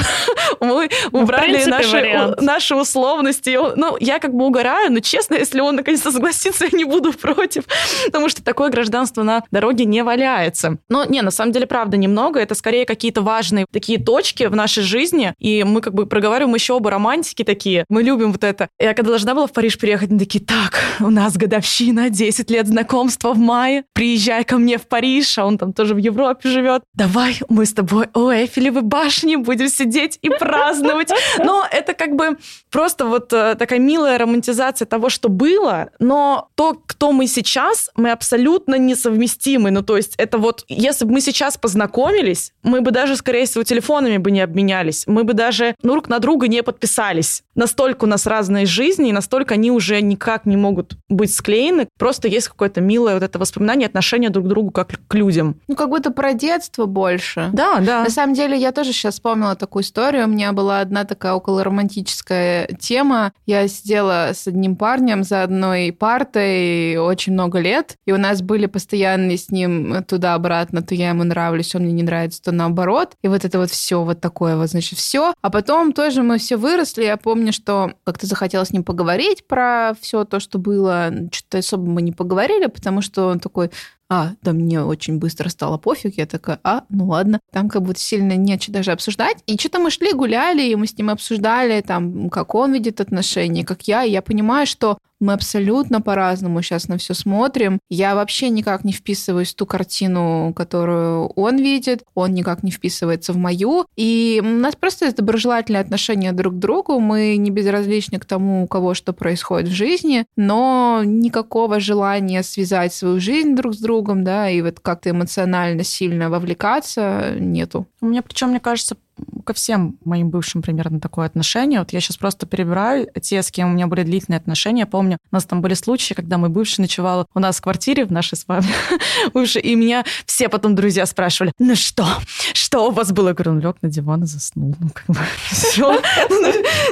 мы 0.60 0.90
Ну, 1.12 1.22
убрали 1.22 1.54
принципе, 1.54 1.72
наши, 1.72 2.36
наши 2.42 2.76
условности. 2.76 3.58
Ну, 3.76 3.98
я 4.00 4.20
как 4.20 4.34
бы 4.34 4.46
угораю, 4.46 4.92
но 4.92 5.00
честно, 5.00 5.36
если 5.36 5.60
он 5.60 5.76
наконец-то 5.76 6.12
согласится, 6.12 6.66
я 6.66 6.78
не 6.78 6.86
буду 6.86 7.14
против, 7.14 7.64
потому 8.06 8.30
что 8.30 8.44
такое 8.44 8.70
гражданство 8.70 9.24
на 9.24 9.44
дороге 9.52 9.86
не 9.86 10.04
валяется. 10.04 10.78
Но 10.90 11.06
не, 11.06 11.22
на 11.22 11.32
самом 11.32 11.52
деле, 11.52 11.68
правда, 11.68 11.98
немного. 11.98 12.40
Это 12.40 12.56
скорее 12.56 12.86
какие-то 12.86 13.22
важные 13.22 13.66
такие 13.72 14.00
точки 14.00 14.44
в 14.46 14.56
нашей 14.56 14.84
жизни, 14.84 15.34
и 15.40 15.64
мы 15.64 15.82
как 15.82 15.94
бы 15.94 16.06
проговариваем 16.06 16.56
еще 16.56 16.74
оба 16.74 16.92
романтики 16.92 17.44
такие. 17.44 17.86
Мы 17.90 18.04
любим 18.04 18.32
вот 18.32 18.44
это. 18.44 18.70
Я 18.80 18.94
когда 18.94 19.10
должна 19.10 19.34
была 19.36 19.48
в 19.48 19.54
Париж 19.54 19.78
приехать, 19.78 20.10
мы 20.10 20.20
такие, 20.20 20.44
так, 20.56 20.80
у 21.02 21.10
нас 21.10 21.36
годовщина, 21.36 22.10
10 22.10 22.50
лет 22.50 22.68
знакомства 22.68 23.34
в 23.34 23.38
мае, 23.38 23.84
приезжай 23.92 24.46
ко 24.46 24.58
мне 24.58 24.78
в 24.78 24.88
Париж, 24.88 25.38
а 25.38 25.46
он 25.46 25.58
там 25.58 25.74
тоже 25.74 25.96
в 25.96 25.98
Европе 25.98 26.48
живет. 26.48 26.84
Давай 26.94 27.40
мы 27.50 27.66
с 27.66 27.74
тобой 27.74 28.08
у 28.14 28.30
Эйфелевой 28.30 28.82
башни 28.82 29.36
будем 29.36 29.68
сидеть 29.68 30.18
и 30.22 30.30
праздновать. 30.30 31.12
Но 31.40 31.66
это 31.70 31.94
как 31.94 32.16
бы 32.16 32.38
просто 32.72 33.06
вот 33.06 33.34
э, 33.34 33.56
такая 33.56 33.80
милая 33.80 34.18
романтизация 34.18 34.86
того, 34.86 35.10
что 35.10 35.28
было, 35.28 35.90
но 36.00 36.48
то, 36.56 36.80
кто 36.86 37.12
мы 37.12 37.28
сейчас, 37.28 37.90
мы 37.98 38.12
абсолютно 38.12 38.76
несовместимы. 38.76 39.72
Ну, 39.72 39.82
то 39.82 39.98
есть 39.98 40.14
это 40.18 40.38
вот, 40.38 40.64
если 40.70 41.04
бы 41.04 41.14
мы 41.14 41.22
сейчас 41.22 41.58
познакомились, 41.58 42.54
мы 42.64 42.80
бы 42.80 42.92
даже, 42.92 43.18
скорее 43.18 43.46
всего, 43.46 43.64
телефонами 43.66 44.18
бы 44.18 44.32
не 44.32 44.40
обменялись, 44.40 45.04
мы 45.06 45.26
бы 45.26 45.34
даже 45.34 45.76
ну, 45.84 45.92
друг 45.94 46.08
на 46.08 46.20
друга 46.20 46.48
не 46.48 46.64
подписались. 46.64 47.44
Настолько 47.56 48.06
у 48.06 48.08
нас 48.08 48.26
разные 48.26 48.66
жизни, 48.66 49.10
и 49.10 49.14
настолько 49.14 49.56
они 49.56 49.70
уже 49.72 50.02
никак 50.02 50.45
никак 50.46 50.56
не 50.56 50.58
могут 50.58 50.98
быть 51.10 51.34
склеены, 51.34 51.88
просто 51.98 52.28
есть 52.28 52.48
какое-то 52.48 52.82
милое 52.82 53.16
вот 53.16 53.24
это 53.24 53.40
воспоминание, 53.40 53.88
отношение 53.88 54.30
друг 54.30 54.46
к 54.46 54.50
другу 54.50 54.72
как 54.72 54.92
к 55.08 55.14
людям. 55.16 55.60
Ну, 55.68 55.76
как 55.76 55.90
будто 55.90 56.12
про 56.12 56.34
детство 56.34 56.86
больше. 56.86 57.50
Да, 57.54 57.80
да. 57.80 58.04
На 58.04 58.10
самом 58.10 58.34
деле, 58.34 58.58
я 58.58 58.72
тоже 58.72 58.94
сейчас 58.94 59.16
вспомнила 59.16 59.56
такую 59.56 59.84
историю. 59.84 60.26
У 60.26 60.28
меня 60.28 60.54
была 60.54 60.80
одна 60.80 61.04
такая 61.04 61.34
околоромантическая 61.34 62.68
тема. 62.80 63.34
Я 63.46 63.68
сидела 63.68 64.32
с 64.34 64.48
одним 64.48 64.76
парнем 64.76 65.24
за 65.24 65.44
одной 65.44 65.92
партой 65.92 66.98
очень 66.98 67.34
много 67.34 67.60
лет, 67.60 67.96
и 68.06 68.12
у 68.12 68.18
нас 68.18 68.42
были 68.42 68.66
постоянные 68.66 69.38
с 69.38 69.50
ним 69.50 70.04
туда-обратно, 70.04 70.82
то 70.82 70.96
я 70.96 71.10
ему 71.10 71.24
нравлюсь, 71.24 71.76
он 71.76 71.84
мне 71.84 71.94
не 71.94 72.04
нравится, 72.04 72.42
то 72.42 72.52
наоборот. 72.52 73.14
И 73.24 73.28
вот 73.28 73.46
это 73.46 73.60
вот 73.60 73.70
все 73.70 74.04
вот 74.04 74.22
такое 74.22 74.56
вот, 74.56 74.70
значит, 74.70 75.00
все. 75.00 75.34
А 75.42 75.50
потом 75.50 75.94
тоже 75.94 76.24
мы 76.24 76.38
все 76.38 76.58
выросли. 76.58 77.04
Я 77.04 77.18
помню, 77.18 77.54
что 77.54 77.94
как-то 78.04 78.28
захотела 78.28 78.64
с 78.64 78.72
ним 78.72 78.84
поговорить 78.84 79.48
про 79.48 79.94
все 80.00 80.24
то, 80.26 80.35
что 80.40 80.60
было. 80.60 81.12
Что-то 81.32 81.60
особо 81.60 81.86
мы 81.86 82.02
не 82.02 82.12
поговорили, 82.12 82.68
потому 82.68 83.02
что 83.02 83.28
он 83.28 83.40
такой, 83.40 83.72
а, 84.10 84.34
да 84.44 84.54
мне 84.54 84.84
очень 84.84 85.18
быстро 85.18 85.50
стало 85.50 85.78
пофиг. 85.78 86.18
Я 86.18 86.26
такая, 86.26 86.60
а, 86.64 86.84
ну 86.90 87.08
ладно. 87.08 87.40
Там 87.52 87.70
как 87.70 87.82
будто 87.82 88.00
сильно 88.00 88.34
нечего 88.34 88.76
даже 88.76 88.92
обсуждать. 88.92 89.38
И 89.48 89.58
что-то 89.58 89.80
мы 89.80 89.90
шли, 89.90 90.14
гуляли, 90.14 90.64
и 90.64 90.76
мы 90.76 90.86
с 90.88 90.98
ним 90.98 91.10
обсуждали, 91.10 91.82
там, 91.82 92.30
как 92.30 92.54
он 92.56 92.74
видит 92.74 93.02
отношения, 93.02 93.66
как 93.66 93.84
я. 93.84 94.04
И 94.04 94.12
я 94.12 94.22
понимаю, 94.22 94.68
что 94.68 94.98
мы 95.26 95.34
абсолютно 95.34 96.02
по-разному 96.02 96.62
сейчас 96.62 96.88
на 96.88 96.98
все 96.98 97.14
смотрим. 97.14 97.80
Я 97.90 98.16
вообще 98.16 98.50
никак 98.50 98.84
не 98.84 98.92
вписываюсь 98.94 99.54
в 99.54 99.56
ту 99.56 99.66
картину, 99.66 100.54
которую 100.56 101.28
он 101.30 101.58
видит. 101.58 102.04
Он 102.14 102.34
никак 102.34 102.64
не 102.64 102.72
вписывается 102.72 103.34
в 103.34 103.38
мою. 103.38 103.86
И 103.96 104.42
у 104.44 104.48
нас 104.48 104.76
просто 104.76 105.06
есть 105.06 105.18
доброжелательные 105.18 105.82
отношения 105.82 106.32
друг 106.32 106.56
к 106.56 106.60
другу. 106.60 107.00
Мы 107.00 107.38
не 107.38 107.50
безразличны 107.50 108.20
к 108.20 108.26
тому, 108.26 108.64
у 108.64 108.68
кого 108.68 108.94
что 108.94 109.14
происходит 109.14 109.70
в 109.70 109.74
жизни, 109.74 110.26
но 110.36 111.02
никакого 111.04 111.80
желания 111.80 112.44
связать 112.44 112.94
свою 112.94 113.20
жизнь 113.20 113.56
друг 113.56 113.74
с 113.74 113.80
другом, 113.80 114.24
да, 114.24 114.50
и 114.50 114.62
вот 114.62 114.80
как-то 114.80 115.10
эмоционально 115.10 115.84
сильно 115.84 116.30
вовлекаться 116.30 117.36
нету. 117.40 117.88
У 118.02 118.06
меня, 118.06 118.22
причем, 118.22 118.50
мне 118.50 118.60
кажется, 118.60 118.96
ко 119.46 119.54
всем 119.54 119.98
моим 120.04 120.30
бывшим 120.30 120.62
примерно 120.62 121.00
такое 121.00 121.26
отношение. 121.28 121.80
Вот 121.80 121.94
я 121.94 122.02
сейчас 122.02 122.18
просто 122.18 122.46
перебираю 122.46 123.08
те, 123.22 123.42
с 123.42 123.52
кем 123.52 123.70
у 123.70 123.74
меня 123.74 123.88
были 123.88 124.04
длительные 124.04 124.38
отношения. 124.38 124.82
Я 124.82 124.88
помню, 124.88 125.18
у 125.32 125.36
нас 125.36 125.46
там 125.46 125.62
были 125.62 125.74
случаи, 125.74 126.14
когда 126.14 126.38
мой 126.38 126.50
бывший 126.50 126.82
ночевал 126.82 127.28
у 127.34 127.40
нас 127.40 127.58
в 127.58 127.62
квартире, 127.62 128.06
в 128.06 128.12
нашей 128.12 128.36
с 128.36 128.48
вами, 128.48 128.68
бывший, 129.34 129.62
и 129.62 129.76
меня 129.76 130.04
все 130.26 130.50
потом 130.50 130.76
друзья 130.76 131.06
спрашивали, 131.06 131.52
ну 131.60 131.76
что, 131.76 132.06
что 132.54 132.88
у 132.88 132.92
вас 132.92 133.12
было? 133.12 133.30
Я 133.30 133.34
говорю, 133.34 133.52
он 133.52 133.60
лег 133.60 133.78
на 133.82 133.90
диван 133.90 134.24
и 134.24 134.26
заснул. 134.26 134.76
Ну, 134.80 134.90
как 134.94 135.06
бы, 135.08 135.20
все. 135.52 136.02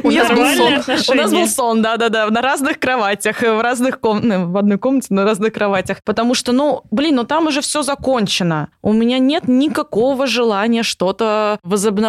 У 0.03 0.11
нас 0.11 0.29
был 0.29 0.55
сон. 0.55 0.97
У 1.09 1.13
нас 1.13 1.31
был 1.31 1.47
сон, 1.47 1.81
да-да-да, 1.81 2.29
на 2.29 2.41
разных 2.41 2.79
кроватях, 2.79 3.41
в 3.41 3.61
разных 3.61 3.99
комнатах, 3.99 4.47
в 4.47 4.57
одной 4.57 4.77
комнате, 4.77 5.07
на 5.09 5.23
разных 5.23 5.53
кроватях. 5.53 5.97
Потому 6.03 6.35
что, 6.35 6.51
ну, 6.51 6.83
блин, 6.91 7.15
ну 7.15 7.23
там 7.23 7.47
уже 7.47 7.61
все 7.61 7.83
закончено. 7.83 8.69
У 8.81 8.93
меня 8.93 9.19
нет 9.19 9.47
никакого 9.47 10.27
желания 10.27 10.83
что-то 10.83 11.59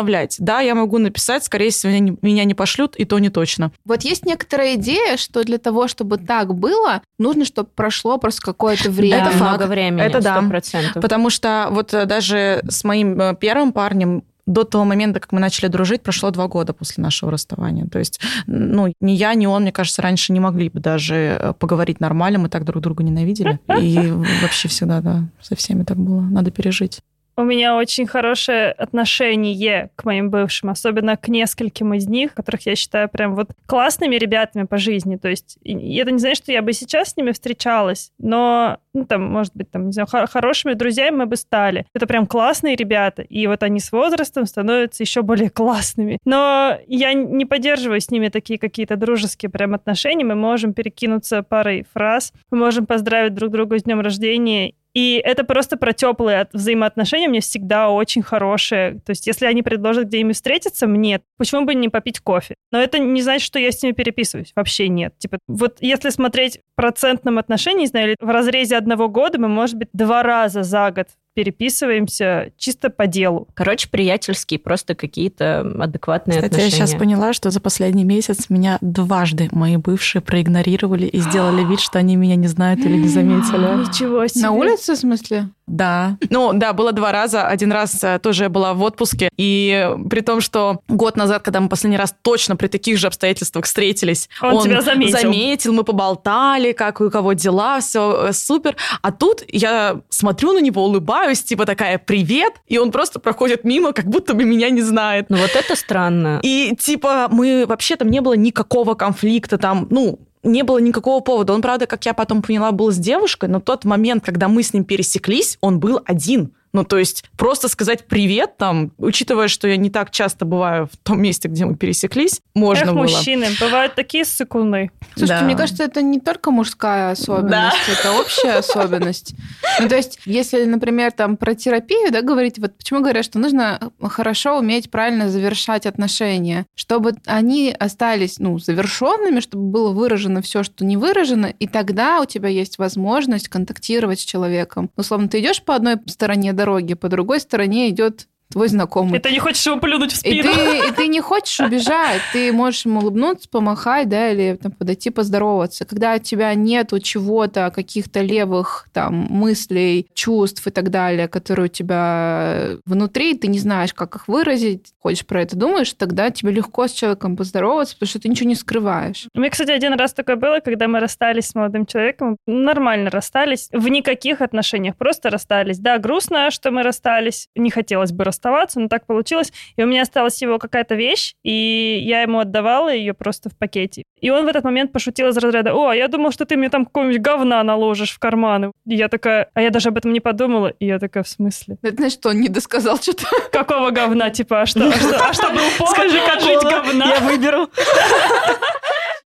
возобновлять. 0.05 0.37
Да, 0.39 0.61
я 0.61 0.75
могу 0.75 0.99
написать, 0.99 1.45
скорее 1.45 1.71
всего, 1.71 1.93
меня 1.93 2.01
не, 2.01 2.17
меня 2.23 2.45
не 2.45 2.55
пошлют, 2.55 2.97
и 2.97 3.05
то 3.05 3.19
не 3.19 3.31
точно. 3.31 3.73
Вот 3.85 4.03
есть 4.03 4.27
некоторая 4.27 4.75
идея, 4.75 5.17
что 5.17 5.45
для 5.45 5.59
того, 5.59 5.89
чтобы 5.89 6.19
так 6.19 6.55
было, 6.55 7.03
нужно, 7.19 7.45
чтобы 7.45 7.69
прошло 7.75 8.19
просто 8.19 8.43
какое-то 8.43 8.91
время. 8.91 9.17
Это 9.17 9.31
факт. 9.31 9.41
много 9.41 9.67
времени, 9.67 10.03
Это 10.03 10.21
да. 10.21 10.39
сто 10.39 10.49
процентов. 10.49 11.03
Потому 11.03 11.31
что 11.31 11.69
вот 11.71 11.95
э, 11.95 12.07
даже 12.07 12.63
с 12.69 12.85
моим 12.85 13.21
э, 13.21 13.37
первым 13.37 13.73
парнем 13.73 14.25
до 14.47 14.65
того 14.65 14.85
момента, 14.85 15.21
как 15.21 15.33
мы 15.33 15.41
начали 15.41 15.69
дружить, 15.69 16.03
прошло 16.03 16.31
два 16.31 16.49
года 16.49 16.75
после 16.75 17.03
нашего 17.03 17.31
расставания. 17.31 17.87
То 17.87 17.99
есть, 17.99 18.21
ну, 18.47 18.93
ни 19.01 19.13
я, 19.13 19.33
ни 19.35 19.47
он, 19.47 19.63
мне 19.63 19.73
кажется, 19.73 20.03
раньше 20.03 20.35
не 20.35 20.41
могли 20.41 20.69
бы 20.69 20.81
даже 20.81 21.15
э, 21.15 21.53
поговорить 21.59 22.01
нормально, 22.01 22.39
мы 22.39 22.49
так 22.51 22.65
друг 22.65 22.83
друга 22.83 23.03
ненавидели. 23.03 23.59
И 23.81 24.13
вообще 24.43 24.69
всегда, 24.69 25.01
да, 25.01 25.25
со 25.41 25.57
всеми 25.57 25.85
так 25.85 25.97
было. 25.97 26.21
Надо 26.21 26.51
пережить. 26.51 27.01
У 27.37 27.43
меня 27.43 27.77
очень 27.77 28.07
хорошее 28.07 28.71
отношение 28.73 29.91
к 29.97 30.05
моим 30.05 30.31
бывшим, 30.31 30.71
особенно 30.71 31.17
к 31.17 31.29
нескольким 31.29 31.95
из 31.95 32.07
них, 32.09 32.35
которых 32.35 32.67
я 32.67 32.77
считаю 32.77 33.09
прям 33.09 33.35
вот 33.35 33.51
классными 33.67 34.17
ребятами 34.17 34.65
по 34.65 34.79
жизни. 34.79 35.17
То 35.17 35.29
есть 35.29 35.59
и- 35.63 35.97
это 35.97 36.11
не 36.11 36.19
значит, 36.19 36.45
что 36.45 36.53
я 36.53 36.63
бы 36.63 36.73
сейчас 36.73 37.11
с 37.11 37.17
ними 37.17 37.33
встречалась, 37.33 38.13
но, 38.19 38.79
ну, 38.93 39.05
там, 39.05 39.25
может 39.25 39.55
быть, 39.57 39.71
там, 39.71 39.87
не 39.87 39.93
знаю, 39.93 40.07
хо- 40.07 40.27
хорошими 40.27 40.75
друзьями 40.75 41.17
мы 41.17 41.27
бы 41.27 41.37
стали. 41.37 41.87
Это 41.95 42.07
прям 42.07 42.27
классные 42.27 42.77
ребята, 42.77 43.23
и 43.23 43.47
вот 43.47 43.63
они 43.63 43.81
с 43.81 43.91
возрастом 43.93 44.47
становятся 44.47 45.03
еще 45.03 45.23
более 45.23 45.51
классными. 45.51 46.19
Но 46.25 46.79
я 46.87 47.13
не 47.15 47.45
поддерживаю 47.47 48.01
с 48.01 48.11
ними 48.11 48.29
такие 48.29 48.59
какие-то 48.59 48.97
дружеские 48.97 49.51
прям 49.51 49.75
отношения. 49.75 50.25
Мы 50.25 50.35
можем 50.35 50.73
перекинуться 50.73 51.43
парой 51.43 51.85
фраз, 51.93 52.33
мы 52.51 52.59
можем 52.59 52.87
поздравить 52.87 53.35
друг 53.35 53.51
друга 53.51 53.79
с 53.79 53.83
днем 53.83 54.01
рождения, 54.01 54.75
и 54.95 55.21
это 55.25 55.45
просто 55.45 55.77
про 55.77 55.93
теплые 55.93 56.41
от- 56.43 56.53
взаимоотношения 56.53 57.29
мне 57.29 57.41
всегда 57.41 57.91
очень 57.91 58.23
хорошие. 58.23 59.01
То 59.05 59.11
есть, 59.11 59.27
если 59.27 59.47
они 59.47 59.63
предложат 59.63 60.07
где-нибудь 60.07 60.37
встретиться, 60.37 60.87
мне, 60.87 61.21
почему 61.37 61.65
бы 61.65 61.75
не 61.75 61.89
попить 61.89 62.21
кофе? 62.21 62.55
Но 62.71 62.81
это 62.81 62.99
не 62.99 63.21
значит, 63.21 63.45
что 63.45 63.59
я 63.59 63.73
с 63.73 63.83
ними 63.83 63.93
переписываюсь. 63.93 64.53
Вообще 64.55 64.89
нет. 64.89 65.15
Типа, 65.19 65.39
вот 65.49 65.79
если 65.81 66.11
смотреть 66.11 66.59
в 66.59 66.77
процентном 66.77 67.39
отношении, 67.39 67.87
знаю, 67.87 68.17
в 68.21 68.29
разрезе 68.29 68.77
одного 68.77 69.09
года, 69.09 69.41
мы, 69.41 69.49
может 69.49 69.77
быть, 69.77 69.89
два 69.93 70.23
раза 70.23 70.63
за 70.63 70.91
год 70.93 71.09
переписываемся 71.35 72.53
чисто 72.57 72.91
по 72.91 73.07
делу. 73.07 73.49
Короче, 73.55 73.89
приятельские, 73.89 74.59
просто 74.61 74.95
какие-то 74.95 75.61
адекватные 75.81 76.37
Кстати, 76.37 76.53
я 76.53 76.57
отношения. 76.67 76.87
сейчас 76.87 76.99
поняла, 76.99 77.33
что 77.33 77.51
за 77.51 77.61
последний 77.61 78.05
месяц 78.05 78.49
меня 78.49 78.79
дважды 78.81 79.49
мои 79.53 79.77
бывшие 79.77 80.23
проигнорировали 80.23 81.07
и 81.07 81.19
сделали 81.21 81.65
вид, 81.69 81.81
что 81.81 81.99
они 81.99 82.17
меня 82.17 82.37
не 82.37 82.47
знают 82.47 82.81
или 82.81 82.97
не 82.97 83.09
заметили. 83.09 83.81
Ничего 83.89 84.27
себе. 84.27 84.43
На 84.43 84.53
улице, 84.53 84.95
в 84.95 84.99
смысле? 84.99 85.49
Да. 85.67 86.19
Ну, 86.29 86.53
да, 86.53 86.75
было 86.75 86.93
два 86.93 87.11
раза. 87.11 87.47
Один 87.47 87.73
раз 87.73 88.05
э, 88.05 88.19
тоже 88.19 88.45
я 88.45 88.49
была 88.51 88.75
в 88.75 88.83
отпуске. 88.83 89.31
И 89.39 89.89
при 90.11 90.21
том, 90.21 90.43
что 90.43 90.83
год 90.89 91.17
назад, 91.17 91.43
когда 91.43 91.61
мы 91.61 91.71
последний 91.71 91.97
раз 91.97 92.15
точно 92.21 92.57
при 92.57 92.67
таких 92.67 92.99
же 92.99 93.07
обстоятельствах 93.07 93.65
встретились, 93.65 94.29
Он 94.43 94.63
тебя 94.63 94.83
заметил. 94.83 95.19
заметил, 95.19 95.73
мы 95.73 95.85
поболтали, 95.85 96.73
как 96.73 97.01
у 97.01 97.11
кого 97.11 97.33
дела, 97.33 97.81
все 97.81 98.31
супер. 98.33 98.77
А 99.01 99.11
тут 99.11 99.43
я 99.49 100.03
смотрю 100.11 100.53
на 100.53 100.61
него, 100.61 100.85
улыбаюсь, 100.85 101.24
типа 101.33 101.67
такая 101.67 101.99
«Привет!» 101.99 102.55
И 102.67 102.79
он 102.79 102.91
просто 102.93 103.21
проходит 103.21 103.65
мимо, 103.65 103.93
как 103.93 104.07
будто 104.07 104.35
бы 104.35 104.45
меня 104.45 104.71
не 104.71 104.83
знает. 104.83 105.27
Ну 105.29 105.37
вот 105.37 105.51
это 105.55 105.77
странно. 105.77 106.41
И 106.43 106.77
типа 106.79 107.29
мы 107.31 107.65
вообще 107.67 107.97
там 107.97 108.09
не 108.09 108.21
было 108.21 108.35
никакого 108.35 108.95
конфликта, 108.95 109.59
там, 109.59 109.87
ну, 109.91 110.19
не 110.43 110.63
было 110.63 110.79
никакого 110.79 111.21
повода. 111.21 111.55
Он, 111.55 111.63
правда, 111.63 111.87
как 111.87 112.05
я 112.07 112.15
потом 112.15 112.43
поняла, 112.43 112.71
был 112.73 112.93
с 112.93 112.97
девушкой, 112.97 113.49
но 113.49 113.61
тот 113.61 113.85
момент, 113.85 114.25
когда 114.25 114.49
мы 114.49 114.63
с 114.63 114.73
ним 114.73 114.85
пересеклись, 114.85 115.59
он 115.61 115.81
был 115.81 116.01
один. 116.05 116.53
Ну, 116.75 116.85
то 116.85 116.99
есть 116.99 117.25
просто 117.39 117.69
сказать 117.69 118.07
привет 118.07 118.59
там, 118.59 118.91
учитывая, 118.99 119.49
что 119.49 119.69
я 119.69 119.77
не 119.77 119.91
так 119.91 120.11
часто 120.11 120.45
бываю 120.45 120.87
в 120.93 120.97
том 120.99 121.23
месте, 121.23 121.49
где 121.49 121.65
мы 121.65 121.77
пересеклись, 121.77 122.41
можно 122.55 122.89
Эх, 122.89 122.93
было. 122.95 123.03
мужчины, 123.03 123.47
бывают 123.61 123.95
такие 123.95 124.25
сыкуны. 124.25 124.91
Слушайте, 125.17 125.41
Да. 125.41 125.45
мне 125.47 125.57
кажется, 125.57 125.85
это 125.85 126.03
не 126.03 126.19
только 126.21 126.51
мужская 126.51 127.13
особенность, 127.13 127.77
это 127.89 128.13
общая 128.13 128.59
особенность. 128.59 129.35
Ну, 129.81 129.89
то 129.89 129.97
есть, 129.97 130.19
если, 130.27 130.65
например, 130.65 131.13
там 131.13 131.37
про 131.37 131.55
терапию, 131.55 132.11
да, 132.11 132.23
говорить, 132.23 132.59
вот 132.59 132.77
почему 132.77 133.01
говорят, 133.01 133.25
что 133.25 133.39
нужно 133.39 133.93
хорошо 134.03 134.59
уметь 134.59 134.91
правильно 134.91 135.31
завершать 135.31 135.87
отношения, 135.87 136.67
чтобы 136.75 137.15
они 137.27 137.75
остались, 137.79 138.41
ну, 138.41 138.59
завершенными, 138.59 139.39
чтобы 139.39 139.65
было 139.71 139.93
выражено 139.93 140.43
все, 140.43 140.65
что 140.65 140.85
не 140.85 140.97
выражено, 140.97 141.47
и 141.47 141.69
тогда 141.69 142.21
у 142.21 142.25
тебя 142.25 142.49
есть 142.49 142.79
возможность 142.79 143.49
контактировать 143.49 144.19
с 144.19 144.25
человеком. 144.25 144.91
Условно, 144.97 145.29
ты 145.29 145.39
идешь 145.39 145.63
по 145.63 145.77
одной 145.77 145.97
стороне 146.07 146.53
дороги, 146.65 146.95
по 146.95 147.09
другой 147.09 147.41
стороне 147.41 147.91
идет 147.91 148.27
твой 148.55 148.69
знакомый. 148.69 149.19
И 149.19 149.23
ты 149.23 149.33
не 149.33 149.41
хочешь 149.41 149.67
его 149.67 149.79
плюнуть 149.79 150.13
в 150.13 150.25
И 150.25 150.41
спину. 150.41 150.55
ты, 150.55 150.89
и 150.89 150.93
ты 150.93 151.09
не 151.09 151.21
хочешь 151.21 151.59
убежать, 151.59 152.21
ты 152.33 152.53
можешь 152.53 152.87
ему 152.87 153.01
улыбнуться, 153.01 153.49
помахать, 153.49 154.09
да, 154.09 154.31
или 154.31 154.57
там, 154.63 154.71
подойти 154.71 155.11
поздороваться. 155.11 155.85
Когда 155.85 156.15
у 156.15 156.19
тебя 156.19 156.55
нету 156.55 157.01
чего-то, 157.01 157.73
каких-то 157.75 158.21
левых 158.21 158.87
там 158.93 159.15
мыслей, 159.15 160.07
чувств 160.15 160.65
и 160.67 160.71
так 160.71 160.91
далее, 160.91 161.27
которые 161.27 161.65
у 161.67 161.69
тебя 161.69 162.77
внутри, 162.87 163.35
ты 163.37 163.49
не 163.49 163.59
знаешь, 163.59 163.93
как 163.93 164.15
их 164.15 164.29
выразить, 164.29 164.95
ходишь 165.01 165.27
про 165.27 165.43
это 165.43 165.57
думаешь, 165.57 165.93
тогда 165.95 166.31
тебе 166.31 166.53
легко 166.53 166.87
с 166.87 166.93
человеком 166.93 167.37
поздороваться, 167.37 167.97
потому 167.97 168.09
что 168.09 168.21
ты 168.21 168.29
ничего 168.29 168.49
не 168.49 168.55
скрываешь. 168.55 169.27
У 169.35 169.41
меня, 169.41 169.51
кстати, 169.51 169.71
один 169.73 169.95
раз 169.95 170.13
такое 170.15 170.37
было, 170.37 170.61
когда 170.61 170.87
мы 170.87 171.01
расстались 171.01 171.49
с 171.49 171.55
молодым 171.57 171.87
человеком. 171.87 172.37
Нормально 172.47 173.11
расстались. 173.11 173.69
В 173.73 173.89
никаких 173.89 174.41
отношениях. 174.41 174.97
Просто 174.97 175.29
расстались. 175.29 175.79
Да, 175.79 175.99
грустно, 175.99 176.53
что 176.53 176.71
мы 176.71 176.85
расстались. 176.85 177.49
Не 177.57 177.71
хотелось 177.71 178.13
бы 178.13 178.23
расставаться, 178.45 178.81
но 178.81 178.89
так 178.89 179.07
получилось. 179.07 179.53
И 179.77 179.83
у 179.83 179.87
меня 179.87 180.03
осталась 180.03 180.41
его 180.43 180.59
какая-то 180.59 180.95
вещь, 180.95 181.35
и 181.43 182.03
я 182.05 182.23
ему 182.23 182.39
отдавала 182.39 182.93
ее 182.93 183.15
просто 183.15 183.49
в 183.49 183.57
пакете. 183.57 184.05
И 184.21 184.31
он 184.31 184.45
в 184.45 184.49
этот 184.49 184.65
момент 184.65 184.93
пошутил 184.93 185.29
из 185.29 185.37
разряда, 185.37 185.75
о, 185.75 185.89
а 185.89 185.95
я 185.95 186.09
думал, 186.09 186.33
что 186.33 186.45
ты 186.45 186.57
мне 186.57 186.69
там 186.69 186.85
какого-нибудь 186.85 187.21
говна 187.21 187.63
наложишь 187.63 188.13
в 188.13 188.19
карманы. 188.19 188.73
И 188.87 188.95
я 188.95 189.09
такая, 189.09 189.49
а 189.55 189.63
я 189.63 189.71
даже 189.71 189.89
об 189.89 189.99
этом 189.99 190.13
не 190.13 190.21
подумала. 190.21 190.69
И 190.69 190.87
я 190.87 190.99
такая, 190.99 191.25
в 191.25 191.29
смысле? 191.29 191.77
Это 191.83 191.97
значит, 191.97 192.21
что 192.21 192.31
он 192.31 192.41
не 192.41 192.49
досказал 192.49 192.99
что-то. 192.99 193.27
Какого 193.53 193.91
говна? 193.91 194.31
Типа, 194.31 194.63
а 194.63 194.67
что, 194.67 194.87
а 194.89 194.93
что, 194.93 195.29
а 195.29 195.33
что 195.33 195.51
был 195.51 195.61
повод 195.79 196.11
жить 196.43 196.63
говна? 196.63 197.15
Я 197.15 197.21
выберу. 197.21 197.69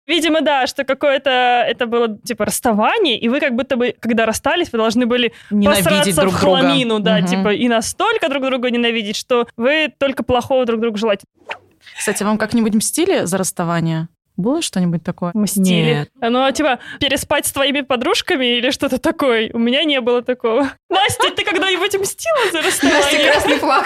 Видимо, 0.09 0.41
да, 0.41 0.65
что 0.65 0.83
какое-то 0.85 1.29
это 1.29 1.85
было 1.85 2.17
типа 2.17 2.45
расставание, 2.45 3.17
и 3.19 3.29
вы 3.29 3.39
как 3.39 3.55
будто 3.55 3.77
бы, 3.77 3.95
когда 3.99 4.25
расстались, 4.25 4.71
вы 4.71 4.79
должны 4.79 5.05
были 5.05 5.33
Ненавидеть 5.51 5.85
посраться 5.85 6.21
друг 6.21 6.33
в 6.33 6.41
друга. 6.41 6.57
хламину, 6.57 6.99
да, 6.99 7.19
Мгм. 7.19 7.27
типа 7.27 7.49
и 7.53 7.67
настолько 7.69 8.27
друг 8.27 8.43
друга 8.43 8.71
ненавидеть, 8.71 9.15
что 9.15 9.47
вы 9.55 9.93
только 9.99 10.23
плохого 10.23 10.65
друг 10.65 10.81
другу 10.81 10.97
желаете. 10.97 11.25
Кстати, 11.95 12.23
вам 12.23 12.39
как-нибудь 12.39 12.73
мстили 12.73 13.25
за 13.25 13.37
расставание? 13.37 14.07
Было 14.39 14.61
что-нибудь 14.61 15.03
такое? 15.03 15.31
Мстили. 15.33 15.93
Нет. 15.93 16.09
Ну, 16.21 16.49
типа, 16.53 16.79
переспать 17.01 17.45
с 17.45 17.51
твоими 17.51 17.81
подружками 17.81 18.57
или 18.57 18.71
что-то 18.71 18.97
такое. 18.97 19.49
У 19.53 19.59
меня 19.59 19.83
не 19.83 19.99
было 19.99 20.21
такого. 20.21 20.71
Настя, 20.89 21.29
ты 21.35 21.43
когда-нибудь 21.43 21.93
мстила 21.99 22.37
за 22.53 22.61
Настя, 22.61 22.87
расставание? 22.87 23.31
красный 23.31 23.55
флаг. 23.59 23.85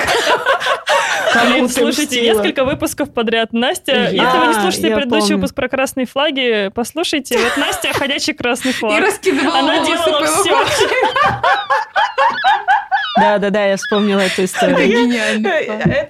Блин, 1.48 1.68
слушайте, 1.70 2.22
несколько 2.22 2.66
выпусков 2.66 3.12
подряд. 3.12 3.52
Настя, 3.52 3.94
Я- 3.94 4.10
если 4.12 4.38
вы 4.38 4.48
не 4.48 4.54
слушаете 4.54 4.90
я 4.90 4.96
предыдущий 4.98 5.34
выпуск 5.34 5.56
про 5.56 5.68
красные 5.68 6.06
флаги, 6.06 6.70
послушайте. 6.76 7.36
Вот 7.40 7.58
Настя 7.58 7.92
ходячий 7.92 8.36
красный 8.36 8.72
И 8.72 8.74
флаг. 8.76 9.02
раскидывала 9.02 9.58
Она 9.58 9.84
делала 9.84 10.24
все. 10.24 10.50
эвакуации. 10.52 10.88
Да-да-да, 13.20 13.66
я 13.66 13.78
вспомнила 13.78 14.20
эту 14.22 14.42
Это 14.42 14.46
историю. 14.46 14.88
гениально. 14.88 15.52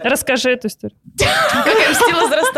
Расскажи 0.03 0.51
эту 0.51 0.67
историю. 0.69 0.97
Как 1.17 1.67
я 1.79 1.91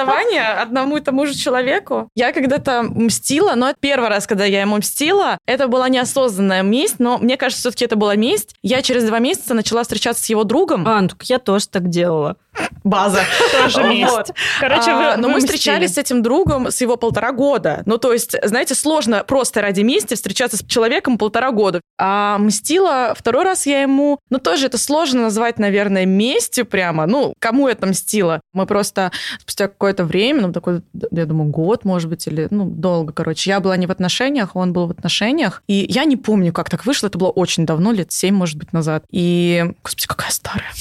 расставание 0.05 0.47
одному 0.47 0.97
и 0.97 1.01
тому 1.01 1.25
же 1.25 1.33
человеку? 1.33 2.09
Я 2.15 2.31
когда-то 2.31 2.83
мстила, 2.83 3.55
но 3.55 3.69
это 3.69 3.77
первый 3.79 4.09
раз, 4.09 4.27
когда 4.27 4.45
я 4.45 4.61
ему 4.61 4.77
мстила. 4.77 5.37
Это 5.45 5.67
была 5.67 5.89
неосознанная 5.89 6.61
месть, 6.63 6.99
но 6.99 7.17
мне 7.17 7.37
кажется, 7.37 7.61
все-таки 7.61 7.85
это 7.85 7.95
была 7.95 8.15
месть. 8.15 8.55
Я 8.61 8.81
через 8.81 9.03
два 9.05 9.19
месяца 9.19 9.53
начала 9.53 9.83
встречаться 9.83 10.23
с 10.23 10.29
его 10.29 10.43
другом. 10.43 10.87
А, 10.87 11.01
ну 11.01 11.09
так 11.09 11.23
я 11.23 11.39
тоже 11.39 11.67
так 11.67 11.89
делала. 11.89 12.37
База. 12.83 13.21
Тоже 13.51 13.81
Вот. 13.81 13.89
месть. 13.89 14.31
Короче, 14.59 14.93
вы, 14.93 15.05
А, 15.05 15.17
но 15.17 15.27
вы 15.27 15.33
мы 15.33 15.37
мстили. 15.37 15.57
встречались 15.57 15.93
с 15.95 15.97
этим 15.97 16.21
другом 16.21 16.69
с 16.71 16.79
его 16.81 16.97
полтора 16.97 17.31
года. 17.31 17.81
Ну, 17.85 17.97
то 17.97 18.13
есть, 18.13 18.35
знаете, 18.43 18.75
сложно 18.75 19.23
просто 19.23 19.61
ради 19.61 19.81
мести 19.81 20.13
встречаться 20.13 20.57
с 20.57 20.63
человеком 20.65 21.17
полтора 21.17 21.51
года. 21.51 21.81
А 21.97 22.37
мстила 22.37 23.13
второй 23.17 23.43
раз 23.43 23.65
я 23.65 23.81
ему... 23.81 24.19
Ну, 24.29 24.37
тоже 24.39 24.67
это 24.67 24.77
сложно 24.77 25.21
назвать, 25.23 25.57
наверное, 25.59 26.05
местью 26.05 26.65
прямо. 26.65 27.05
Ну, 27.07 27.33
кому 27.39 27.67
это 27.67 27.87
мстила? 27.87 28.41
Мы 28.53 28.65
просто 28.67 29.11
спустя 29.39 29.67
какое-то 29.67 30.03
время, 30.03 30.41
ну, 30.47 30.53
такой, 30.53 30.81
я 31.11 31.25
думаю, 31.25 31.49
год, 31.49 31.85
может 31.85 32.09
быть, 32.09 32.27
или, 32.27 32.47
ну, 32.51 32.65
долго, 32.65 33.13
короче. 33.13 33.49
Я 33.49 33.59
была 33.59 33.77
не 33.77 33.87
в 33.87 33.91
отношениях, 33.91 34.55
он 34.55 34.73
был 34.73 34.87
в 34.87 34.91
отношениях. 34.91 35.63
И 35.67 35.85
я 35.89 36.05
не 36.05 36.17
помню, 36.17 36.53
как 36.53 36.69
так 36.69 36.85
вышло. 36.85 37.07
Это 37.07 37.17
было 37.17 37.29
очень 37.29 37.65
давно, 37.65 37.91
лет 37.91 38.11
семь, 38.11 38.35
может 38.35 38.57
быть, 38.57 38.73
назад. 38.73 39.05
И, 39.11 39.65
господи, 39.83 40.07
какая 40.07 40.31
старая. 40.31 40.71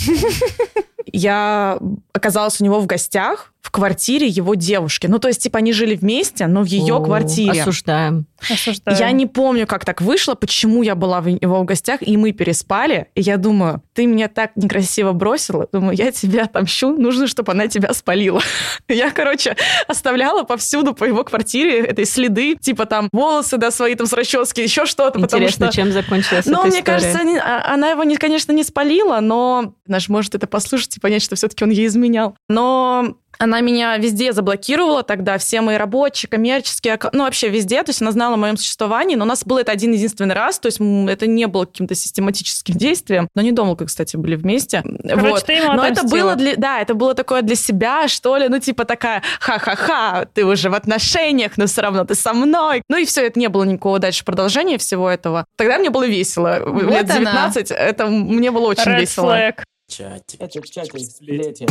Я 1.07 1.79
оказалась 2.13 2.61
у 2.61 2.65
него 2.65 2.81
в 2.81 2.87
гостях 2.87 3.54
квартире 3.75 4.29
его 4.29 4.55
девушки. 4.55 5.07
Ну, 5.09 5.19
то 5.19 5.27
есть, 5.29 5.43
типа, 5.43 5.59
они 5.59 5.73
жили 5.73 5.97
вместе, 5.97 6.47
но 6.47 6.63
в 6.63 6.67
ее 6.67 6.95
О, 6.97 7.01
квартире. 7.05 7.61
Осуждаем. 7.63 8.27
Осуждаю. 8.49 8.97
Я 8.97 9.11
не 9.11 9.27
помню, 9.27 9.67
как 9.67 9.85
так 9.85 10.01
вышло, 10.01 10.35
почему 10.35 10.83
я 10.83 10.95
была 10.95 11.21
в 11.21 11.27
его 11.27 11.61
в 11.61 11.65
гостях, 11.65 12.01
и 12.03 12.17
мы 12.17 12.31
переспали. 12.33 13.09
И 13.17 13.21
я 13.21 13.37
думаю, 13.37 13.83
ты 13.93 14.07
меня 14.07 14.29
так 14.29 14.53
некрасиво 14.55 15.13
бросила. 15.13 15.67
Думаю, 15.73 15.97
я 15.97 16.13
тебя 16.13 16.45
отомщу, 16.45 16.97
нужно, 16.97 17.27
чтобы 17.27 17.53
она 17.53 17.67
тебя 17.67 17.93
спалила. 17.95 18.41
Я, 18.89 19.11
короче, 19.11 19.57
оставляла 19.89 20.45
повсюду 20.45 20.95
по 20.95 21.05
его 21.05 21.25
квартире 21.25 21.81
этой 21.81 22.05
следы, 22.05 22.57
типа 22.57 22.87
там 22.87 23.09
волосы, 23.13 23.57
да, 23.57 23.71
свои 23.71 23.95
там 23.97 24.07
с 24.07 24.13
расчески, 24.13 24.63
еще 24.63 24.87
что-то, 24.87 25.19
Интересно, 25.19 25.67
что... 25.67 25.77
чем 25.77 25.91
закончилась 25.93 26.47
Ну, 26.47 26.59
эта 26.61 26.67
мне 26.69 26.81
история? 26.81 26.99
кажется, 27.01 27.25
не- 27.25 27.39
а- 27.39 27.73
она 27.73 27.89
его, 27.91 28.05
не- 28.05 28.17
конечно, 28.17 28.53
не 28.53 28.63
спалила, 28.63 29.19
но 29.21 29.75
наш 29.87 30.09
может 30.09 30.35
это 30.35 30.47
послушать 30.47 30.97
и 30.97 31.01
понять, 31.01 31.23
что 31.23 31.35
все-таки 31.35 31.65
он 31.65 31.71
ей 31.71 31.87
изменял. 31.87 32.37
Но 32.49 33.17
она 33.39 33.61
меня 33.61 33.97
везде 33.97 34.33
заблокировала 34.33 35.03
тогда, 35.03 35.39
все 35.39 35.61
мои 35.61 35.77
рабочие, 35.77 36.29
коммерческие, 36.29 36.95
акка- 36.95 37.11
ну, 37.13 37.25
вообще 37.25 37.49
везде, 37.49 37.83
то 37.83 37.91
есть 37.91 38.03
она 38.03 38.13
знала 38.13 38.35
о 38.35 38.37
моем 38.37 38.57
существовании, 38.57 39.17
но 39.17 39.25
у 39.25 39.29
нас 39.29 39.45
был 39.45 39.59
это 39.59 39.73
один 39.73 39.93
единственный 39.93 40.35
раз, 40.35 40.59
то 40.59 40.67
есть 40.67 40.79
это 40.81 41.27
не 41.27 41.47
было 41.47 41.65
каким-то 41.65 41.95
систематическим 41.95 42.75
действием, 42.75 43.29
но 43.35 43.43
недолго, 43.43 43.87
кстати, 43.87 44.17
были 44.17 44.37
вместе. 44.37 44.83
Короче, 44.83 45.29
вот. 45.29 45.45
ты 45.45 45.53
ему 45.55 45.73
Но 45.73 45.87
это 45.87 46.05
было 46.05 46.37
для, 46.37 46.57
да, 46.57 46.81
это 46.81 46.95
было 46.95 47.15
такое 47.15 47.43
для 47.43 47.57
себя, 47.57 48.09
что 48.09 48.37
ли, 48.37 48.49
ну, 48.49 48.59
типа 48.59 48.85
такая, 48.85 49.23
ха-ха-ха, 49.41 50.27
ты 50.33 50.45
уже 50.45 50.71
в 50.71 50.75
отношениях, 50.75 51.53
но 51.57 51.67
все 51.67 51.83
равно 51.83 52.05
ты 52.05 52.15
со 52.15 52.33
мной. 52.33 52.83
Ну, 52.89 52.97
и 52.97 53.05
все, 53.05 53.27
это 53.27 53.39
не 53.39 53.49
было 53.49 53.65
никакого 53.65 53.99
дальше 53.99 54.25
продолжения 54.25 54.79
всего 54.79 55.09
этого. 55.11 55.47
Тогда 55.57 55.79
мне 55.79 55.91
было 55.91 56.07
весело. 56.07 56.61
Вот 56.65 56.83
Лет 56.85 57.11
она. 57.11 57.49
19, 57.51 57.71
это 57.71 58.07
мне 58.07 58.51
было 58.51 58.69
очень 58.69 58.91
Red 58.91 59.01
весело. 59.01 59.33
flag. 59.33 59.63
Чатик, 59.89 60.41
чатик, 60.41 60.67
чатик, 60.71 60.99
сплетен. 61.01 61.69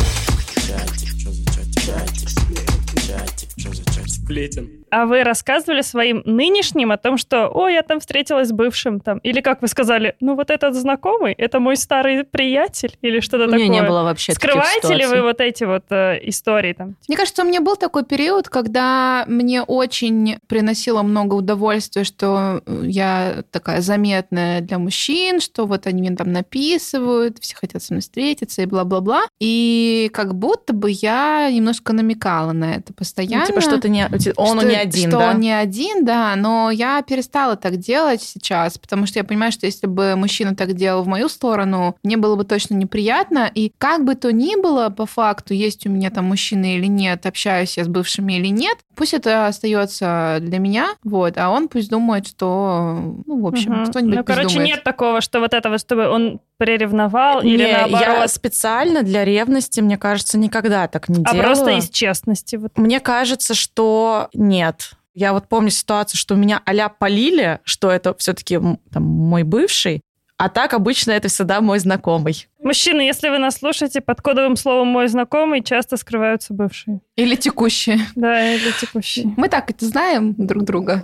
Чатик, 0.56 1.20
что 1.20 1.32
за 1.32 1.44
чатик? 1.86 2.30
Сплетен. 2.30 3.08
Чатик, 3.08 3.50
что 3.58 3.74
за 3.74 3.86
чатик? 3.86 4.10
Сплетен. 4.10 4.83
А 4.94 5.08
вы 5.08 5.24
рассказывали 5.24 5.82
своим 5.82 6.22
нынешним 6.24 6.92
о 6.92 6.98
том, 6.98 7.18
что, 7.18 7.50
о, 7.52 7.68
я 7.68 7.82
там 7.82 8.00
встретилась 8.00 8.50
с 8.50 8.52
бывшим 8.52 9.00
там, 9.00 9.18
или 9.18 9.42
как 9.42 9.64
вы 9.64 9.68
сказали, 9.68 10.16
ну 10.20 10.36
вот 10.36 10.52
этот 10.52 10.76
знакомый, 10.76 11.34
это 11.34 11.60
мой 11.60 11.78
старый 11.78 12.24
приятель, 12.24 12.96
или 13.02 13.20
что-то 13.20 13.46
У 13.46 13.48
такое. 13.48 13.66
меня 13.66 13.82
не 13.82 13.88
было 13.88 14.04
вообще 14.04 14.34
таких 14.34 14.52
Скрываете 14.52 14.94
ли 14.94 15.08
вы 15.08 15.24
вот 15.24 15.42
эти 15.42 15.64
вот 15.64 15.86
э, 15.90 16.20
истории 16.30 16.74
там? 16.74 16.96
Мне 17.08 17.18
кажется, 17.18 17.42
у 17.42 17.46
меня 17.48 17.60
был 17.60 17.76
такой 17.76 18.06
период, 18.06 18.50
когда 18.50 19.26
мне 19.28 19.64
очень 19.64 20.38
приносило 20.46 21.02
много 21.02 21.34
удовольствия, 21.34 22.04
что 22.04 22.62
э, 22.64 22.82
я 22.84 23.44
такая 23.50 23.82
заметная 23.82 24.62
для 24.62 24.78
мужчин, 24.78 25.40
что 25.40 25.66
вот 25.66 25.88
они 25.88 26.04
мне 26.04 26.16
там 26.16 26.32
написывают, 26.32 27.40
все 27.40 27.56
хотят 27.56 27.82
со 27.82 27.94
мной 27.94 28.02
встретиться 28.02 28.62
и 28.62 28.68
бла-бла-бла. 28.68 29.24
И 29.40 30.12
как 30.14 30.36
будто 30.36 30.72
бы 30.72 30.92
я 30.92 31.50
немножко 31.52 31.94
намекала 31.94 32.52
на 32.52 32.76
это 32.76 32.94
постоянно. 32.94 33.46
Ну, 33.46 33.48
типа, 33.48 33.62
что-то 33.62 33.90
не... 33.90 34.08
Он 34.36 34.60
что, 34.60 34.68
не 34.68 34.83
один, 34.84 35.10
что 35.10 35.20
да? 35.20 35.30
он 35.32 35.40
не 35.40 35.52
один, 35.52 36.06
да, 36.06 36.36
но 36.36 36.70
я 36.72 37.02
перестала 37.02 37.56
так 37.56 37.78
делать 37.78 38.22
сейчас, 38.22 38.78
потому 38.78 39.06
что 39.06 39.20
я 39.20 39.24
понимаю, 39.24 39.52
что 39.52 39.66
если 39.66 39.88
бы 39.88 40.16
мужчина 40.16 40.56
так 40.56 40.74
делал 40.74 41.04
в 41.04 41.08
мою 41.08 41.30
сторону, 41.30 41.96
мне 42.04 42.18
было 42.18 42.36
бы 42.36 42.44
точно 42.44 42.76
неприятно, 42.76 43.50
и 43.54 43.72
как 43.78 44.04
бы 44.04 44.16
то 44.16 44.32
ни 44.32 44.60
было, 44.62 44.90
по 44.90 45.06
факту, 45.06 45.54
есть 45.54 45.86
у 45.86 45.90
меня 45.90 46.10
там 46.10 46.26
мужчина 46.26 46.76
или 46.76 46.86
нет, 46.88 47.26
общаюсь 47.26 47.78
я 47.78 47.84
с 47.84 47.88
бывшими 47.88 48.34
или 48.34 48.48
нет, 48.48 48.78
пусть 48.96 49.14
это 49.14 49.48
остается 49.48 50.38
для 50.42 50.60
меня, 50.60 50.90
вот, 51.04 51.38
а 51.38 51.50
он 51.50 51.68
пусть 51.68 51.90
думает, 51.90 52.28
что, 52.28 53.00
ну, 53.26 53.42
в 53.42 53.48
общем, 53.48 53.74
Мгм. 53.74 53.86
что-нибудь 53.92 54.18
Ну, 54.18 54.24
короче, 54.24 54.50
думает. 54.50 54.68
нет 54.68 54.84
такого, 54.84 55.22
что 55.22 55.40
вот 55.40 55.54
этого, 55.54 55.78
чтобы 55.78 56.08
он 56.10 56.40
приревновал 56.58 57.42
или 57.42 57.58
Не, 57.64 57.70
я 57.70 57.88
наоборот, 57.88 58.30
специально 58.30 59.04
для 59.04 59.26
ревности, 59.26 59.82
мне 59.82 59.98
кажется, 59.98 60.38
никогда 60.38 60.88
так 60.88 61.10
не 61.10 61.24
а 61.26 61.34
делала. 61.34 61.46
просто 61.48 61.72
из 61.72 61.90
честности. 61.90 62.56
Вот. 62.56 62.72
Мне 62.78 63.00
кажется, 63.00 63.54
что 63.54 64.30
нет. 64.34 64.73
Я 65.14 65.34
вот 65.34 65.48
помню 65.48 65.70
ситуацию, 65.70 66.20
что 66.20 66.36
меня 66.36 66.62
а 66.66 66.90
полили, 66.90 67.60
что 67.64 67.92
это 67.92 68.16
все-таки 68.16 68.60
мой 68.96 69.44
бывший, 69.44 70.02
а 70.38 70.50
так 70.50 70.74
обычно 70.74 71.12
это 71.12 71.28
всегда 71.28 71.62
мой 71.62 71.80
знакомый. 71.80 72.48
Мужчины, 72.60 73.02
если 73.02 73.30
вы 73.30 73.38
нас 73.38 73.58
слушаете, 73.58 74.02
под 74.02 74.22
кодовым 74.22 74.56
словом 74.56 74.88
«мой 74.88 75.08
знакомый» 75.08 75.62
часто 75.64 75.96
скрываются 75.96 76.54
бывшие. 76.54 77.02
Или 77.16 77.36
текущие. 77.36 78.00
Да, 78.16 78.54
или 78.54 78.72
текущие. 78.80 79.34
Мы 79.38 79.48
так 79.48 79.70
это 79.70 79.86
знаем 79.86 80.34
друг 80.38 80.64
друга. 80.64 81.02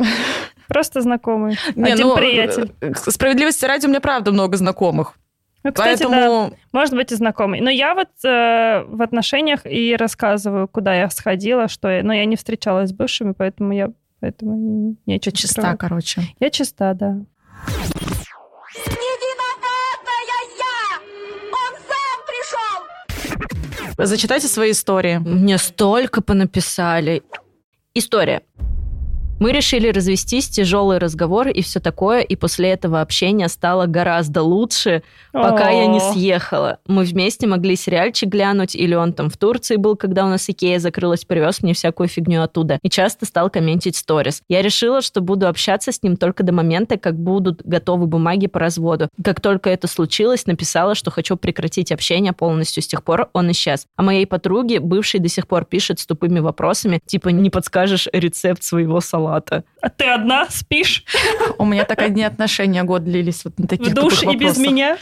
Просто 0.68 1.02
знакомый. 1.02 1.58
Не, 1.76 1.92
Один 1.92 2.08
ну, 2.08 2.16
приятель. 2.16 2.72
э, 2.82 2.94
Справедливости 2.96 3.66
ради, 3.66 3.86
у 3.86 3.90
меня 3.90 4.02
правда 4.02 4.32
много 4.32 4.58
знакомых. 4.58 5.14
Ну, 5.64 5.74
кстати, 5.74 6.04
да, 6.04 6.10
Поэтому 6.10 6.54
может 6.72 6.94
быть 6.94 7.12
и 7.12 7.16
знакомый. 7.16 7.60
Но 7.60 7.70
я 7.70 7.94
вот 7.94 8.10
э, 8.24 8.84
в 8.88 9.02
отношениях 9.02 9.66
и 9.66 9.96
рассказываю, 9.96 10.68
куда 10.68 10.96
я 10.96 11.10
сходила, 11.10 11.68
что 11.68 11.90
я... 11.90 12.04
Но 12.04 12.14
я 12.14 12.26
не 12.26 12.38
встречалась 12.38 12.90
с 12.90 12.94
бывшими, 12.94 13.34
поэтому 13.34 13.74
я... 13.74 13.90
Поэтому 14.22 14.56
и 14.56 14.96
нечего 15.06 15.36
чиста, 15.36 15.62
скрывать. 15.62 15.80
короче. 15.80 16.22
Я 16.40 16.50
чиста, 16.50 16.94
да. 16.94 17.18
Зачитайте 23.98 24.48
свои 24.48 24.72
истории. 24.72 25.18
Мне 25.18 25.58
столько 25.58 26.22
понаписали. 26.22 27.22
История. 27.94 28.44
Мы 29.40 29.54
решили 29.54 29.88
развестись, 29.88 30.50
тяжелый 30.50 30.98
разговор 30.98 31.48
и 31.48 31.62
все 31.62 31.80
такое, 31.80 32.20
и 32.20 32.36
после 32.36 32.72
этого 32.72 33.00
общения 33.00 33.48
стало 33.48 33.86
гораздо 33.86 34.44
лучше, 34.44 35.02
пока 35.32 35.70
я 35.70 35.88
не 35.88 36.00
О. 36.00 36.12
съехала. 36.12 36.80
Мы 36.88 37.06
вместе 37.06 37.48
могли 37.48 37.78
сериальчик 37.78 38.28
глянуть, 38.28 38.76
или 38.76 38.96
он 38.96 39.14
там 39.14 39.30
в 39.30 39.38
Турции 39.38 39.78
был, 39.78 39.96
когда 39.96 40.26
у 40.26 40.28
нас 40.28 40.50
Икея 40.50 40.80
закрылась, 40.80 41.24
привез 41.24 41.64
мне 41.64 41.74
всякую 41.74 42.10
фигню 42.10 42.42
оттуда. 42.42 42.80
И 42.84 42.90
часто 42.90 43.26
стал 43.26 43.50
комментить 43.50 43.96
сторис. 43.96 44.42
Я 44.50 44.62
решила, 44.62 45.02
что 45.02 45.22
буду 45.22 45.48
общаться 45.48 45.94
с 45.94 46.04
ним 46.04 46.18
только 46.18 46.44
до 46.44 46.52
момента, 46.52 46.98
как 46.98 47.16
будут 47.18 47.62
готовы 47.64 48.08
бумаги 48.08 48.48
по 48.48 48.60
разводу. 48.60 49.08
Как 49.24 49.40
только 49.40 49.70
это 49.70 49.88
случилось, 49.88 50.48
написала, 50.48 50.96
что 50.96 51.12
хочу 51.12 51.38
прекратить 51.38 51.94
общение 51.94 52.34
полностью. 52.34 52.84
С 52.84 52.88
тех 52.88 53.06
пор 53.06 53.30
он 53.32 53.50
исчез. 53.52 53.88
А 53.96 54.04
моей 54.04 54.26
подруге 54.26 54.82
бывший 54.82 55.22
до 55.22 55.30
сих 55.30 55.48
пор 55.48 55.64
пишет 55.64 56.02
с 56.02 56.06
тупыми 56.06 56.42
вопросами, 56.42 57.00
типа 57.06 57.30
«не 57.30 57.50
подскажешь 57.50 58.10
рецепт 58.12 58.64
своего 58.64 59.00
салата». 59.00 59.29
болота. 59.30 59.64
А 59.82 59.90
ты 59.90 60.06
одна 60.06 60.48
спишь 60.50 61.04
У 61.58 61.66
меня 61.66 61.86
так 61.86 62.02
одни 62.02 62.24
отношения 62.24 62.84
год 62.84 63.04
длились 63.04 63.44
вот 63.46 63.58
на 63.60 63.68
таких 63.68 63.92
в 63.92 63.94
душ 63.94 64.24
и 64.24 64.36
без 64.36 64.58
меня. 64.58 64.98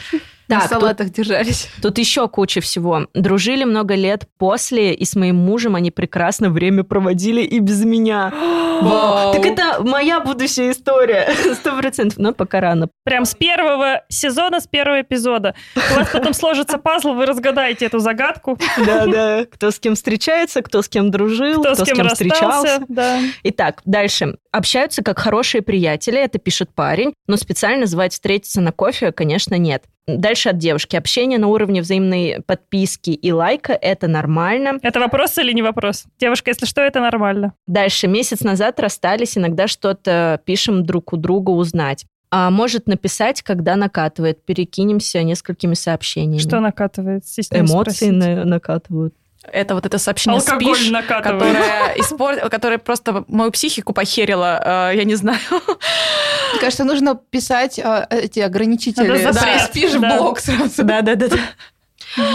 На 0.48 0.60
Так, 0.60 0.70
тут, 0.70 0.80
салатах 0.80 1.10
держались. 1.10 1.68
тут 1.82 1.98
еще 1.98 2.26
куча 2.26 2.62
всего. 2.62 3.06
Дружили 3.12 3.64
много 3.64 3.94
лет 3.94 4.26
после, 4.38 4.94
и 4.94 5.04
с 5.04 5.14
моим 5.14 5.36
мужем 5.36 5.74
они 5.74 5.90
прекрасно 5.90 6.48
время 6.48 6.84
проводили 6.84 7.42
и 7.42 7.58
без 7.58 7.84
меня. 7.84 8.32
Вау. 8.80 9.34
Так 9.34 9.44
это 9.44 9.82
моя 9.82 10.20
будущая 10.20 10.70
история. 10.70 11.28
Сто 11.54 11.76
процентов. 11.76 12.18
Но 12.18 12.32
пока 12.32 12.60
рано. 12.60 12.88
Прям 13.04 13.26
с 13.26 13.34
первого 13.34 14.02
сезона, 14.08 14.60
с 14.60 14.66
первого 14.66 15.02
эпизода. 15.02 15.54
У 15.76 15.96
вас 15.96 16.08
потом 16.10 16.32
сложится 16.32 16.78
пазл, 16.78 17.12
вы 17.12 17.26
разгадаете 17.26 17.84
эту 17.84 17.98
загадку. 17.98 18.58
Да-да. 18.86 19.44
Кто 19.52 19.70
с 19.70 19.78
кем 19.78 19.96
встречается, 19.96 20.62
кто 20.62 20.80
с 20.80 20.88
кем 20.88 21.10
дружил, 21.10 21.60
Кто 21.60 21.74
с 21.74 21.84
кем 21.84 22.08
встречался. 22.08 22.80
Да. 22.88 23.20
Итак, 23.42 23.82
дальше. 23.84 24.36
Общаются 24.50 25.02
как 25.02 25.18
хорошие 25.18 25.62
приятели, 25.62 26.18
это 26.18 26.38
пишет 26.38 26.70
парень, 26.74 27.12
но 27.26 27.36
специально 27.36 27.86
звать 27.86 28.12
встретиться 28.12 28.60
на 28.60 28.72
кофе, 28.72 29.12
конечно, 29.12 29.54
нет. 29.56 29.84
Дальше 30.06 30.48
от 30.48 30.56
девушки. 30.56 30.96
Общение 30.96 31.38
на 31.38 31.48
уровне 31.48 31.82
взаимной 31.82 32.40
подписки 32.46 33.10
и 33.10 33.30
лайка– 33.30 33.72
это 33.80 34.08
нормально. 34.08 34.78
Это 34.82 35.00
вопрос 35.00 35.36
или 35.36 35.52
не 35.52 35.60
вопрос? 35.60 36.04
Девушка, 36.18 36.50
если 36.50 36.64
что, 36.64 36.80
это 36.80 37.00
нормально. 37.00 37.52
Дальше. 37.66 38.08
Месяц 38.08 38.40
назад 38.40 38.80
расстались, 38.80 39.36
иногда 39.36 39.68
что-то 39.68 40.40
пишем 40.46 40.86
друг 40.86 41.12
у 41.12 41.18
друга 41.18 41.50
узнать. 41.50 42.06
А 42.30 42.50
может 42.50 42.86
написать, 42.86 43.42
когда 43.42 43.76
накатывает. 43.76 44.42
Перекинемся 44.44 45.22
несколькими 45.22 45.74
сообщениями. 45.74 46.40
Что 46.40 46.60
накатывает? 46.60 47.24
Эмоции 47.52 48.10
на- 48.10 48.44
накатывают. 48.44 49.14
Это 49.44 49.74
вот 49.74 49.86
это 49.86 49.98
сообщение 49.98 50.40
Алкоголь 50.40 50.90
накатывает. 50.90 51.56
которое, 51.56 51.96
испор- 51.96 52.48
которое 52.50 52.78
просто 52.78 53.24
мою 53.28 53.50
психику 53.50 53.92
похерило, 53.92 54.90
э, 54.92 54.96
я 54.96 55.04
не 55.04 55.14
знаю. 55.14 55.38
Мне 55.50 56.60
кажется, 56.60 56.84
нужно 56.84 57.14
писать 57.14 57.78
а, 57.78 58.06
эти 58.10 58.40
ограничители. 58.40 59.06
Надо 59.08 59.32
Да, 59.32 59.68
в 59.68 60.00
да. 60.00 60.16
блок 60.18 60.40
сразу. 60.40 60.82
Да-да-да. 60.84 61.28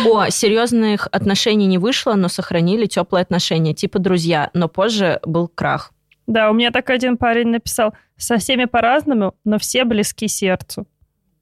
О, 0.05 0.29
серьезных 0.29 1.07
отношений 1.11 1.65
не 1.65 1.77
вышло, 1.77 2.13
но 2.13 2.29
сохранили 2.29 2.85
теплые 2.85 3.23
отношения, 3.23 3.73
типа 3.73 3.99
друзья, 3.99 4.49
но 4.53 4.67
позже 4.69 5.19
был 5.25 5.47
крах. 5.47 5.91
Да, 6.27 6.49
у 6.51 6.53
меня 6.53 6.71
так 6.71 6.89
один 6.89 7.17
парень 7.17 7.47
написал, 7.49 7.93
со 8.17 8.37
всеми 8.37 8.65
по-разному, 8.65 9.33
но 9.43 9.59
все 9.59 9.83
близки 9.83 10.27
сердцу. 10.27 10.85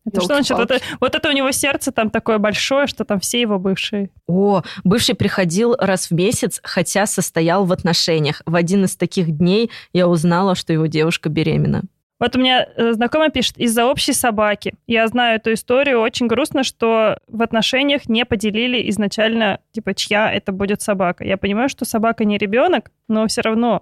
Это 0.05 0.21
что 0.21 0.33
значит? 0.35 0.57
Вот, 0.57 0.71
это- 0.71 0.83
вот 0.99 1.15
это 1.15 1.29
у 1.29 1.31
него 1.31 1.51
сердце 1.51 1.91
там 1.91 2.09
такое 2.09 2.37
большое, 2.39 2.87
что 2.87 3.05
там 3.05 3.19
все 3.19 3.39
его 3.41 3.59
бывшие. 3.59 4.09
О, 4.27 4.63
бывший 4.83 5.15
приходил 5.15 5.75
раз 5.77 6.07
в 6.09 6.11
месяц, 6.11 6.59
хотя 6.63 7.05
состоял 7.05 7.65
в 7.65 7.71
отношениях. 7.71 8.41
В 8.45 8.55
один 8.55 8.85
из 8.85 8.95
таких 8.95 9.31
дней 9.31 9.69
я 9.93 10.07
узнала, 10.07 10.55
что 10.55 10.73
его 10.73 10.87
девушка 10.87 11.29
беременна. 11.29 11.83
Вот 12.19 12.35
у 12.35 12.39
меня 12.39 12.67
э, 12.77 12.93
знакомая 12.93 13.29
пишет, 13.29 13.57
из-за 13.57 13.85
общей 13.85 14.13
собаки. 14.13 14.75
Я 14.85 15.07
знаю 15.07 15.37
эту 15.37 15.53
историю, 15.53 16.01
очень 16.01 16.27
грустно, 16.27 16.63
что 16.63 17.17
в 17.27 17.41
отношениях 17.41 18.07
не 18.07 18.25
поделили 18.25 18.87
изначально, 18.91 19.59
типа, 19.71 19.95
чья 19.95 20.31
это 20.31 20.51
будет 20.51 20.83
собака. 20.83 21.23
Я 21.23 21.37
понимаю, 21.37 21.67
что 21.67 21.83
собака 21.83 22.23
не 22.23 22.37
ребенок, 22.37 22.91
но 23.07 23.25
все 23.25 23.41
равно. 23.41 23.81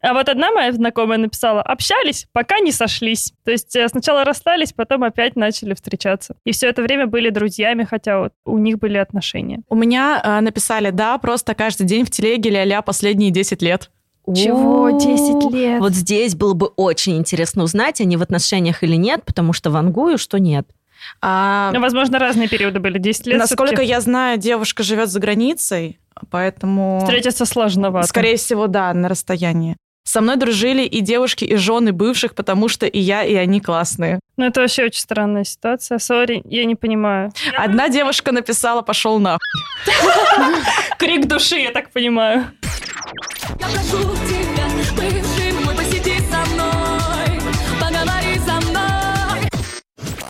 А 0.00 0.14
вот 0.14 0.28
одна 0.28 0.52
моя 0.52 0.72
знакомая 0.72 1.18
написала, 1.18 1.62
общались, 1.62 2.26
пока 2.32 2.60
не 2.60 2.72
сошлись. 2.72 3.32
То 3.44 3.50
есть 3.50 3.74
э, 3.74 3.88
сначала 3.88 4.24
расстались, 4.24 4.72
потом 4.72 5.02
опять 5.02 5.36
начали 5.36 5.74
встречаться. 5.74 6.36
И 6.44 6.52
все 6.52 6.68
это 6.68 6.82
время 6.82 7.06
были 7.06 7.30
друзьями, 7.30 7.84
хотя 7.84 8.20
вот 8.20 8.32
у 8.44 8.58
них 8.58 8.78
были 8.78 8.98
отношения. 8.98 9.60
У 9.68 9.74
меня 9.74 10.20
э, 10.22 10.40
написали 10.40 10.90
«да» 10.90 11.18
просто 11.18 11.54
каждый 11.54 11.86
день 11.86 12.04
в 12.04 12.10
телеге 12.10 12.50
ля-ля 12.50 12.82
последние 12.82 13.30
10 13.30 13.62
лет. 13.62 13.90
Чего? 14.34 14.84
О, 14.84 14.90
10 14.90 15.52
лет? 15.52 15.80
Вот 15.80 15.94
здесь 15.94 16.34
было 16.34 16.54
бы 16.54 16.66
очень 16.66 17.16
интересно 17.16 17.62
узнать, 17.62 18.00
они 18.00 18.16
в 18.16 18.22
отношениях 18.22 18.82
или 18.82 18.94
нет, 18.94 19.24
потому 19.24 19.52
что 19.52 19.70
вангую, 19.70 20.18
что 20.18 20.38
нет. 20.38 20.68
А, 21.20 21.70
Ну, 21.72 21.80
возможно, 21.80 22.18
разные 22.18 22.48
периоды 22.48 22.80
были. 22.80 22.98
10 22.98 23.26
лет 23.26 23.38
насколько 23.38 23.66
всё-таки 23.66 23.88
я 23.88 24.00
знаю, 24.00 24.38
девушка 24.38 24.82
живет 24.82 25.08
за 25.08 25.20
границей, 25.20 25.98
поэтому... 26.30 27.00
Встретиться 27.00 27.46
сложновато. 27.46 28.06
Скорее 28.06 28.36
всего, 28.36 28.66
да, 28.66 28.92
на 28.92 29.08
расстоянии. 29.08 29.76
Со 30.08 30.22
мной 30.22 30.36
дружили 30.36 30.84
и 30.84 31.02
девушки, 31.02 31.44
и 31.44 31.56
жены 31.56 31.92
бывших, 31.92 32.34
потому 32.34 32.68
что 32.68 32.86
и 32.86 32.98
я, 32.98 33.24
и 33.24 33.34
они 33.34 33.60
классные. 33.60 34.20
Ну, 34.38 34.46
это 34.46 34.62
вообще 34.62 34.84
очень 34.84 35.00
странная 35.00 35.44
ситуация. 35.44 35.98
Сори, 35.98 36.40
я 36.46 36.64
не 36.64 36.76
понимаю. 36.76 37.30
Одна 37.54 37.90
девушка 37.90 38.32
написала 38.32 38.80
«пошел 38.80 39.18
на». 39.18 39.36
Крик 40.98 41.26
души, 41.26 41.56
я 41.56 41.72
так 41.72 41.90
понимаю. 41.90 42.46
Я 43.60 43.66
прошу 43.66 44.16
тебя, 44.26 45.27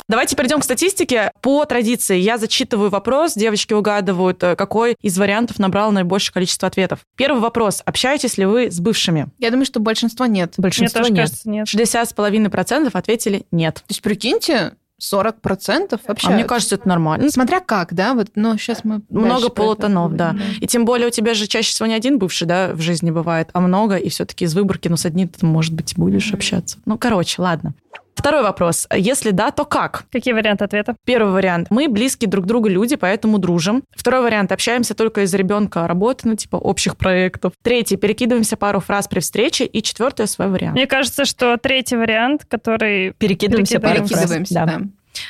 Давайте 0.09 0.37
перейдем 0.37 0.61
к 0.61 0.65
статистике. 0.65 1.31
По 1.43 1.67
традиции 1.67 2.17
я 2.17 2.39
зачитываю 2.39 2.89
вопрос, 2.89 3.35
девочки 3.35 3.75
угадывают, 3.75 4.43
э, 4.43 4.57
какой 4.57 4.97
из 5.03 5.19
вариантов 5.19 5.59
набрал 5.59 5.93
наибольшее 5.93 6.33
количество 6.33 6.67
ответов. 6.67 7.01
Первый 7.17 7.43
вопрос. 7.43 7.83
Общаетесь 7.85 8.39
ли 8.39 8.47
вы 8.47 8.71
с 8.71 8.81
бывшими? 8.81 9.29
Я 9.39 9.51
думаю, 9.51 9.67
что 9.67 9.81
большинство 9.81 10.25
нет. 10.25 10.53
То 10.57 10.63
Большинство 10.63 11.01
Мне 11.01 11.09
тоже 11.09 11.13
нет. 11.13 11.29
кажется, 11.29 11.51
нет. 11.51 11.67
60,5% 11.69 12.91
ответили 12.95 13.45
«нет». 13.51 13.85
есть, 13.91 14.01
прикиньте, 14.01 14.73
40% 14.99 16.01
А 16.07 16.13
общаются. 16.13 16.31
мне 16.31 16.45
кажется, 16.45 16.77
это 16.77 16.89
нормально. 16.89 17.27
Ну, 17.27 17.31
смотря 17.31 17.61
как, 17.61 17.93
да, 17.93 18.15
вот, 18.15 18.29
но 18.35 18.57
сейчас 18.57 18.85
мы 18.85 19.03
Много 19.11 19.51
полутонов, 19.51 20.15
да. 20.15 20.31
поговорим, 20.31 20.57
И 20.61 20.67
тем 20.67 20.87
более 20.87 21.09
у 21.09 21.11
тебя 21.11 21.35
же 21.35 21.47
чаще 21.47 21.71
всего 21.71 21.87
не 21.87 21.95
один 21.95 22.19
бывший, 22.19 22.47
да, 22.47 22.73
в 22.73 22.81
жизни 22.81 23.11
бывает, 23.11 23.51
а 23.53 23.61
много, 23.61 23.97
и 23.97 24.09
все-таки 24.09 24.47
из 24.47 24.55
выборки, 24.55 24.89
ну, 24.89 24.97
с 24.97 25.05
одним 25.05 25.29
ты, 25.29 25.45
может 25.45 25.75
быть, 25.75 25.95
будешь 25.97 26.33
общаться. 26.33 26.79
Ну, 26.87 26.97
короче, 26.97 27.43
ладно. 27.43 27.75
Второй 28.19 28.43
вопрос. 28.43 28.89
Если 28.93 29.31
да, 29.31 29.53
то 29.53 29.65
как? 29.65 30.07
Какие 30.11 30.35
варианты 30.35 30.65
ответа? 30.65 30.97
Первый 31.05 31.33
вариант. 31.33 31.69
Мы 31.71 31.89
близкие 31.89 32.29
друг 32.29 32.47
другу 32.47 32.67
люди, 32.67 32.97
поэтому 32.97 33.39
дружим. 33.39 33.85
Второй 33.95 34.23
вариант. 34.23 34.51
Общаемся 34.51 34.97
только 34.97 35.21
из-за 35.23 35.37
ребенка 35.37 35.87
работы, 35.87 36.27
ну, 36.27 36.35
типа 36.35 36.57
общих 36.57 36.97
проектов. 36.97 37.53
Третий. 37.63 37.97
Перекидываемся 37.97 38.57
пару 38.57 38.81
фраз 38.81 39.07
при 39.07 39.21
встрече. 39.21 39.67
И 39.67 39.83
четвертый 39.83 40.27
свой 40.27 40.49
вариант. 40.49 40.75
Мне 40.75 40.89
кажется, 40.89 41.25
что 41.25 41.57
третий 41.59 41.95
вариант, 41.95 42.45
который... 42.49 43.13
Перекидываемся 43.13 43.79
парой 43.79 43.99
фраз. 43.99 44.09
Перекидываемся, 44.09 44.55
Да. 44.55 44.67
да. 44.67 44.81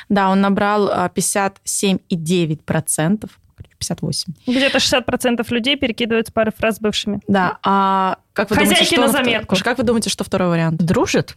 Да, 0.09 0.29
он 0.31 0.41
набрал 0.41 0.89
а, 0.91 1.11
57,9%. 1.13 3.29
58. 3.77 4.33
Где-то 4.47 4.79
60% 4.79 5.45
людей 5.51 5.75
перекидываются 5.77 6.33
пары 6.33 6.51
фраз 6.51 6.77
с 6.77 6.79
бывшими. 6.79 7.19
Да, 7.27 7.59
а 7.63 8.17
как 8.33 8.49
вы 8.49 8.55
Хозяйки 8.57 8.95
думаете, 8.95 8.99
на 8.99 9.07
что 9.07 9.17
заметку. 9.23 9.55
Как 9.63 9.77
вы 9.77 9.83
думаете, 9.83 10.09
что 10.09 10.23
второй 10.23 10.49
вариант? 10.49 10.81
Дружит? 10.83 11.35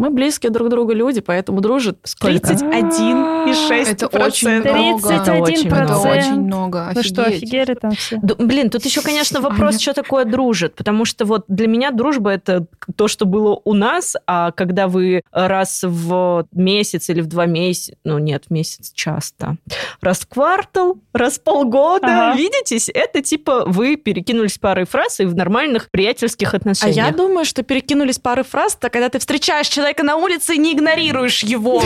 Мы 0.00 0.08
близкие 0.10 0.50
друг 0.50 0.70
другу 0.70 0.92
люди, 0.92 1.20
поэтому 1.20 1.60
дружат 1.60 1.98
Сколько? 2.04 2.54
31,6%. 2.54 3.90
Это 3.90 4.06
очень 4.08 4.60
много. 4.60 5.08
31%. 5.08 5.22
Это 5.22 5.34
очень 5.42 5.70
много. 5.70 6.08
очень 6.08 6.40
много. 6.40 6.90
Вы 6.94 7.02
что, 7.02 7.22
офигеть. 7.22 7.42
офигели 7.42 7.74
там 7.74 7.90
все? 7.92 8.16
Д- 8.22 8.34
Блин, 8.38 8.70
тут 8.70 8.84
еще, 8.86 9.02
конечно, 9.02 9.40
вопрос, 9.42 9.78
что 9.78 9.92
такое 9.92 10.24
дружит, 10.24 10.74
потому 10.74 11.04
что 11.04 11.24
вот 11.26 11.44
для 11.48 11.66
меня 11.66 11.90
дружба 11.90 12.30
это 12.30 12.66
то, 12.96 13.08
что 13.08 13.26
было 13.26 13.60
у 13.64 13.74
нас, 13.74 14.16
а 14.26 14.52
когда 14.52 14.88
вы 14.88 15.20
раз 15.32 15.82
в 15.82 16.46
месяц 16.52 17.10
или 17.10 17.20
в 17.20 17.26
два 17.26 17.44
месяца, 17.46 17.92
ну 18.04 18.18
нет, 18.18 18.44
в 18.48 18.50
месяц 18.52 18.92
часто, 18.94 19.56
раз 20.00 20.20
в 20.20 20.28
квартал, 20.28 20.96
раз 21.12 21.38
в 21.38 21.42
полгода, 21.42 22.06
Ага. 22.30 22.36
видитесь, 22.38 22.88
это 22.92 23.20
типа 23.22 23.64
вы 23.66 23.96
перекинулись 23.96 24.56
парой 24.58 24.86
фраз 24.86 25.20
и 25.20 25.24
в 25.26 25.34
нормальных 25.34 25.90
приятельских 25.90 26.54
А 26.54 26.56
отношениях. 26.56 26.96
я 26.96 27.10
думаю, 27.12 27.44
что 27.44 27.62
перекинулись 27.62 28.18
пары 28.18 28.44
фраз, 28.44 28.76
то 28.76 28.88
когда 28.88 29.08
ты 29.10 29.18
встречаешь 29.18 29.68
человека 29.68 29.89
на 29.98 30.16
улице 30.16 30.54
и 30.54 30.58
не 30.58 30.72
игнорируешь 30.72 31.42
его. 31.42 31.82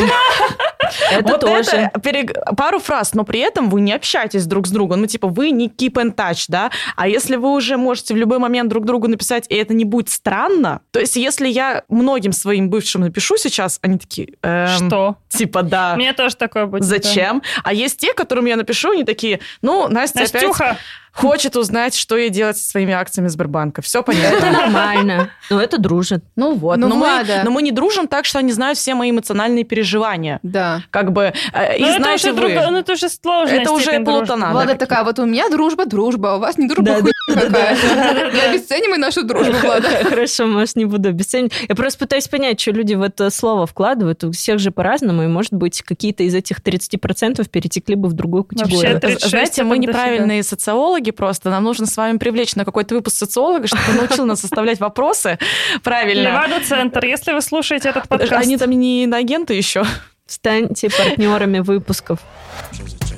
это 1.10 1.22
Вот 1.32 1.40
тоже. 1.40 1.70
это 1.70 2.00
перег- 2.00 2.54
пару 2.56 2.78
фраз, 2.78 3.14
но 3.14 3.24
при 3.24 3.40
этом 3.40 3.70
вы 3.70 3.80
не 3.80 3.92
общаетесь 3.92 4.46
друг 4.46 4.66
с 4.66 4.70
другом. 4.70 5.00
Ну, 5.00 5.06
типа, 5.06 5.28
вы 5.28 5.50
не 5.50 5.68
keep 5.68 5.94
in 5.94 6.14
touch, 6.14 6.44
да? 6.48 6.70
А 6.96 7.08
если 7.08 7.36
вы 7.36 7.52
уже 7.52 7.76
можете 7.76 8.14
в 8.14 8.16
любой 8.16 8.38
момент 8.38 8.68
друг 8.68 8.84
другу 8.84 9.08
написать, 9.08 9.46
и 9.48 9.54
это 9.54 9.74
не 9.74 9.84
будет 9.84 10.08
странно, 10.10 10.80
то 10.90 11.00
есть 11.00 11.16
если 11.16 11.48
я 11.48 11.82
многим 11.88 12.32
своим 12.32 12.70
бывшим 12.70 13.02
напишу 13.02 13.36
сейчас, 13.36 13.78
они 13.82 13.98
такие, 13.98 14.28
эм, 14.42 14.68
Что? 14.68 15.16
типа, 15.28 15.62
да, 15.62 15.96
меня 15.96 16.12
тоже 16.12 16.36
такое 16.36 16.66
будет. 16.66 16.82
да. 16.82 16.86
зачем? 16.88 17.42
А 17.62 17.72
есть 17.72 17.98
те, 17.98 18.12
которым 18.14 18.46
я 18.46 18.56
напишу, 18.56 18.90
они 18.92 19.04
такие, 19.04 19.40
ну, 19.62 19.88
Настя 19.88 20.20
опять 20.20 20.34
Настюха, 20.34 20.78
хочет 21.14 21.56
узнать, 21.56 21.94
что 21.94 22.16
ей 22.16 22.30
делать 22.30 22.58
со 22.58 22.68
своими 22.68 22.92
акциями 22.92 23.28
Сбербанка. 23.28 23.82
Все 23.82 24.02
понятно. 24.02 24.36
Это 24.36 24.50
нормально. 24.50 25.30
Но 25.50 25.60
это 25.60 25.78
дружит. 25.78 26.24
Ну 26.36 26.54
вот, 26.54 26.76
Ну, 26.78 26.88
но, 26.88 26.96
мы, 26.96 27.00
Влада. 27.06 27.42
но 27.44 27.50
мы 27.50 27.62
не 27.62 27.70
дружим 27.70 28.08
так, 28.08 28.24
что 28.24 28.40
они 28.40 28.52
знают 28.52 28.78
все 28.78 28.94
мои 28.94 29.10
эмоциональные 29.10 29.64
переживания. 29.64 30.40
Да. 30.42 30.82
Как 30.90 31.12
бы, 31.12 31.32
э, 31.52 31.78
и 31.78 31.82
это 31.82 32.02
знаете 32.02 32.32
уже 32.32 32.40
вы, 32.40 32.48
друго- 32.48 32.70
ну 32.70 32.78
это 32.78 32.92
уже 32.92 33.08
сложная 33.08 33.60
это 33.60 33.72
уже 33.72 34.00
полутона. 34.00 34.50
Влада 34.50 34.72
да. 34.72 34.78
такая, 34.78 35.04
вот 35.04 35.18
у 35.18 35.24
меня 35.26 35.48
дружба, 35.48 35.86
дружба, 35.86 36.32
а 36.32 36.36
у 36.36 36.40
вас 36.40 36.58
не 36.58 36.66
дружба. 36.66 36.84
Да, 36.94 37.00
хуй 37.00 37.12
какая-то. 37.26 38.30
Не 38.34 38.40
обесценивай 38.40 38.98
нашу 38.98 39.24
дружбу, 39.24 39.56
Влада. 39.58 39.88
Хорошо, 40.04 40.46
может, 40.46 40.76
не 40.76 40.84
буду 40.84 41.08
обесценивать. 41.08 41.52
Я 41.68 41.74
просто 41.74 41.98
пытаюсь 41.98 42.28
понять, 42.28 42.60
что 42.60 42.70
люди 42.70 42.94
в 42.94 43.02
это 43.02 43.30
слово 43.30 43.66
вкладывают. 43.66 44.24
У 44.24 44.32
всех 44.32 44.58
же 44.58 44.70
по-разному, 44.70 45.22
и, 45.22 45.26
может 45.26 45.52
быть, 45.52 45.82
какие-то 45.82 46.22
из 46.22 46.34
этих 46.34 46.60
30% 46.60 47.48
перетекли 47.48 47.94
бы 47.94 48.08
в 48.08 48.12
другую 48.12 48.44
категорию. 48.44 48.94
Вообще, 48.94 49.00
36 49.00 49.30
Знаете, 49.30 49.64
мы 49.64 49.78
неправильные 49.78 50.42
социологи 50.42 51.10
просто. 51.10 51.50
Нам 51.50 51.64
нужно 51.64 51.86
с 51.86 51.96
вами 51.96 52.18
привлечь 52.18 52.54
на 52.56 52.64
какой-то 52.64 52.94
выпуск 52.94 53.16
социолога, 53.16 53.66
чтобы 53.66 53.82
он 53.90 53.96
научил 53.96 54.26
нас 54.26 54.40
составлять 54.40 54.80
вопросы 54.80 55.38
правильно. 55.82 56.28
Левада-центр, 56.28 57.04
если 57.04 57.32
вы 57.32 57.40
слушаете 57.40 57.90
этот 57.90 58.08
подкаст... 58.08 58.32
Они 58.32 58.56
там 58.56 58.70
не 58.70 59.08
агенты 59.12 59.54
еще. 59.54 59.84
Станьте 60.26 60.88
партнерами 60.90 61.58
выпусков. 61.60 62.20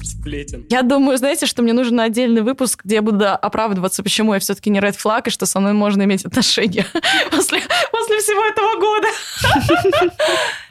Сплетен? 0.02 0.66
Я 0.68 0.82
думаю, 0.82 1.18
знаете, 1.18 1.46
что 1.46 1.62
мне 1.62 1.72
нужен 1.72 2.00
отдельный 2.00 2.42
выпуск, 2.42 2.82
где 2.84 2.96
я 2.96 3.02
буду 3.02 3.28
оправдываться, 3.28 4.02
почему 4.02 4.34
я 4.34 4.40
все-таки 4.40 4.70
не 4.70 4.80
Red 4.80 4.96
Flag, 4.96 5.22
и 5.26 5.30
что 5.30 5.46
со 5.46 5.60
мной 5.60 5.72
можно 5.72 6.02
иметь 6.02 6.24
отношения 6.24 6.84
после, 7.30 7.60
после 7.92 8.18
всего 8.20 8.44
этого 8.44 8.80
года. 8.80 9.08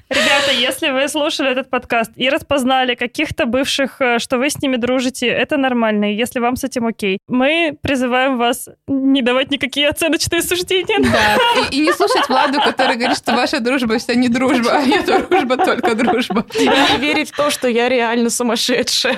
Ребята, 0.09 0.51
если 0.51 0.91
вы 0.91 1.07
слушали 1.07 1.51
этот 1.51 1.69
подкаст 1.69 2.11
и 2.15 2.29
распознали 2.29 2.93
каких-то 2.93 3.47
бывших, 3.47 3.99
э, 4.01 4.19
что 4.19 4.37
вы 4.37 4.51
с 4.51 4.61
ними 4.61 4.75
дружите, 4.75 5.27
это 5.27 5.57
нормально, 5.57 6.13
если 6.13 6.39
вам 6.39 6.55
с 6.57 6.63
этим 6.63 6.85
окей. 6.85 7.17
Мы 7.27 7.75
призываем 7.81 8.37
вас 8.37 8.69
не 8.87 9.23
давать 9.23 9.49
никакие 9.49 9.89
оценочные 9.89 10.43
суждения. 10.43 10.99
Да, 10.99 11.37
и, 11.71 11.77
и 11.77 11.79
не 11.79 11.91
слушать 11.91 12.29
Владу, 12.29 12.61
который 12.61 12.97
говорит, 12.97 13.17
что 13.17 13.35
ваша 13.35 13.59
дружба 13.59 13.97
вся 13.97 14.13
не 14.13 14.29
дружба, 14.29 14.77
а 14.77 14.81
ее 14.81 15.01
дружба 15.01 15.57
только 15.57 15.95
дружба. 15.95 16.45
И 16.53 16.67
не 16.67 16.97
верить 16.99 17.31
в 17.31 17.35
то, 17.35 17.49
что 17.49 17.67
я 17.67 17.89
реально 17.89 18.29
сумасшедшая. 18.29 19.17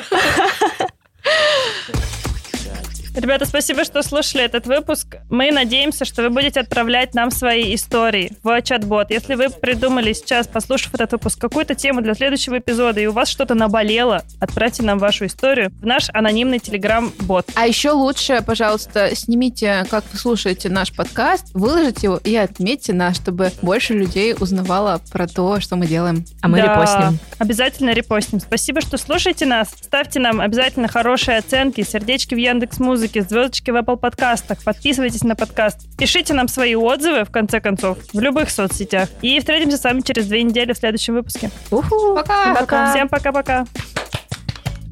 Ребята, 3.17 3.45
спасибо, 3.45 3.83
что 3.83 4.03
слушали 4.03 4.43
этот 4.43 4.67
выпуск. 4.67 5.15
Мы 5.31 5.49
надеемся, 5.51 6.05
что 6.05 6.21
вы 6.21 6.29
будете 6.29 6.59
отправлять 6.59 7.15
нам 7.15 7.31
свои 7.31 7.73
истории 7.73 8.31
в 8.43 8.61
чат-бот. 8.61 9.09
Если 9.09 9.33
вы 9.33 9.49
придумали 9.49 10.13
сейчас, 10.13 10.47
послушав 10.47 10.93
этот 10.93 11.13
выпуск, 11.13 11.41
какую-то 11.41 11.73
тему 11.73 12.01
для 12.01 12.13
следующего 12.13 12.59
эпизода, 12.59 13.01
и 13.01 13.07
у 13.07 13.11
вас 13.11 13.27
что-то 13.27 13.55
наболело, 13.55 14.23
отправьте 14.39 14.83
нам 14.83 14.99
вашу 14.99 15.25
историю 15.25 15.71
в 15.81 15.85
наш 15.87 16.09
анонимный 16.13 16.59
телеграм-бот. 16.59 17.49
А 17.55 17.65
еще 17.65 17.89
лучше, 17.89 18.43
пожалуйста, 18.45 19.15
снимите, 19.15 19.85
как 19.89 20.03
вы 20.11 20.19
слушаете 20.19 20.69
наш 20.69 20.93
подкаст, 20.93 21.47
выложите 21.55 22.07
его 22.07 22.17
и 22.23 22.35
отметьте 22.35 22.93
нас, 22.93 23.15
чтобы 23.15 23.51
больше 23.63 23.95
людей 23.95 24.35
узнавало 24.39 25.01
про 25.11 25.27
то, 25.27 25.59
что 25.59 25.75
мы 25.75 25.87
делаем. 25.87 26.23
А 26.43 26.47
мы 26.47 26.57
Да, 26.57 26.65
репостнем. 26.65 27.19
Обязательно 27.39 27.89
репостим. 27.91 28.39
Спасибо, 28.39 28.79
что 28.79 28.97
слушаете 28.97 29.47
нас. 29.47 29.69
Ставьте 29.81 30.19
нам 30.19 30.39
обязательно 30.39 30.87
хорошие 30.87 31.39
оценки, 31.39 31.81
сердечки 31.81 32.35
в 32.35 32.37
Яндекс 32.37 32.77
Музыке, 33.07 33.21
звездочки 33.21 33.71
в 33.71 33.75
Apple 33.77 33.95
подкастах. 33.95 34.61
Подписывайтесь 34.65 35.23
на 35.23 35.37
подкаст. 35.37 35.87
Пишите 35.97 36.33
нам 36.33 36.49
свои 36.49 36.75
отзывы, 36.75 37.23
в 37.23 37.31
конце 37.31 37.61
концов, 37.61 37.97
в 38.11 38.19
любых 38.19 38.49
соцсетях. 38.49 39.07
И 39.21 39.39
встретимся 39.39 39.77
с 39.77 39.83
вами 39.85 40.01
через 40.01 40.27
две 40.27 40.43
недели 40.43 40.73
в 40.73 40.77
следующем 40.77 41.13
выпуске. 41.13 41.49
Уху. 41.71 42.15
Пока! 42.15 42.53
Пока. 42.53 42.91
Всем 42.91 43.07
пока-пока. 43.07 43.65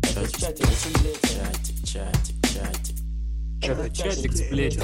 Чатик, 0.02 0.40
чатик, 0.40 0.66
чатик, 1.26 1.86
чатик, 1.86 2.36
чатик. 2.54 2.96
Это 3.62 3.94
чатик 3.94 4.32
сплетен. 4.34 4.82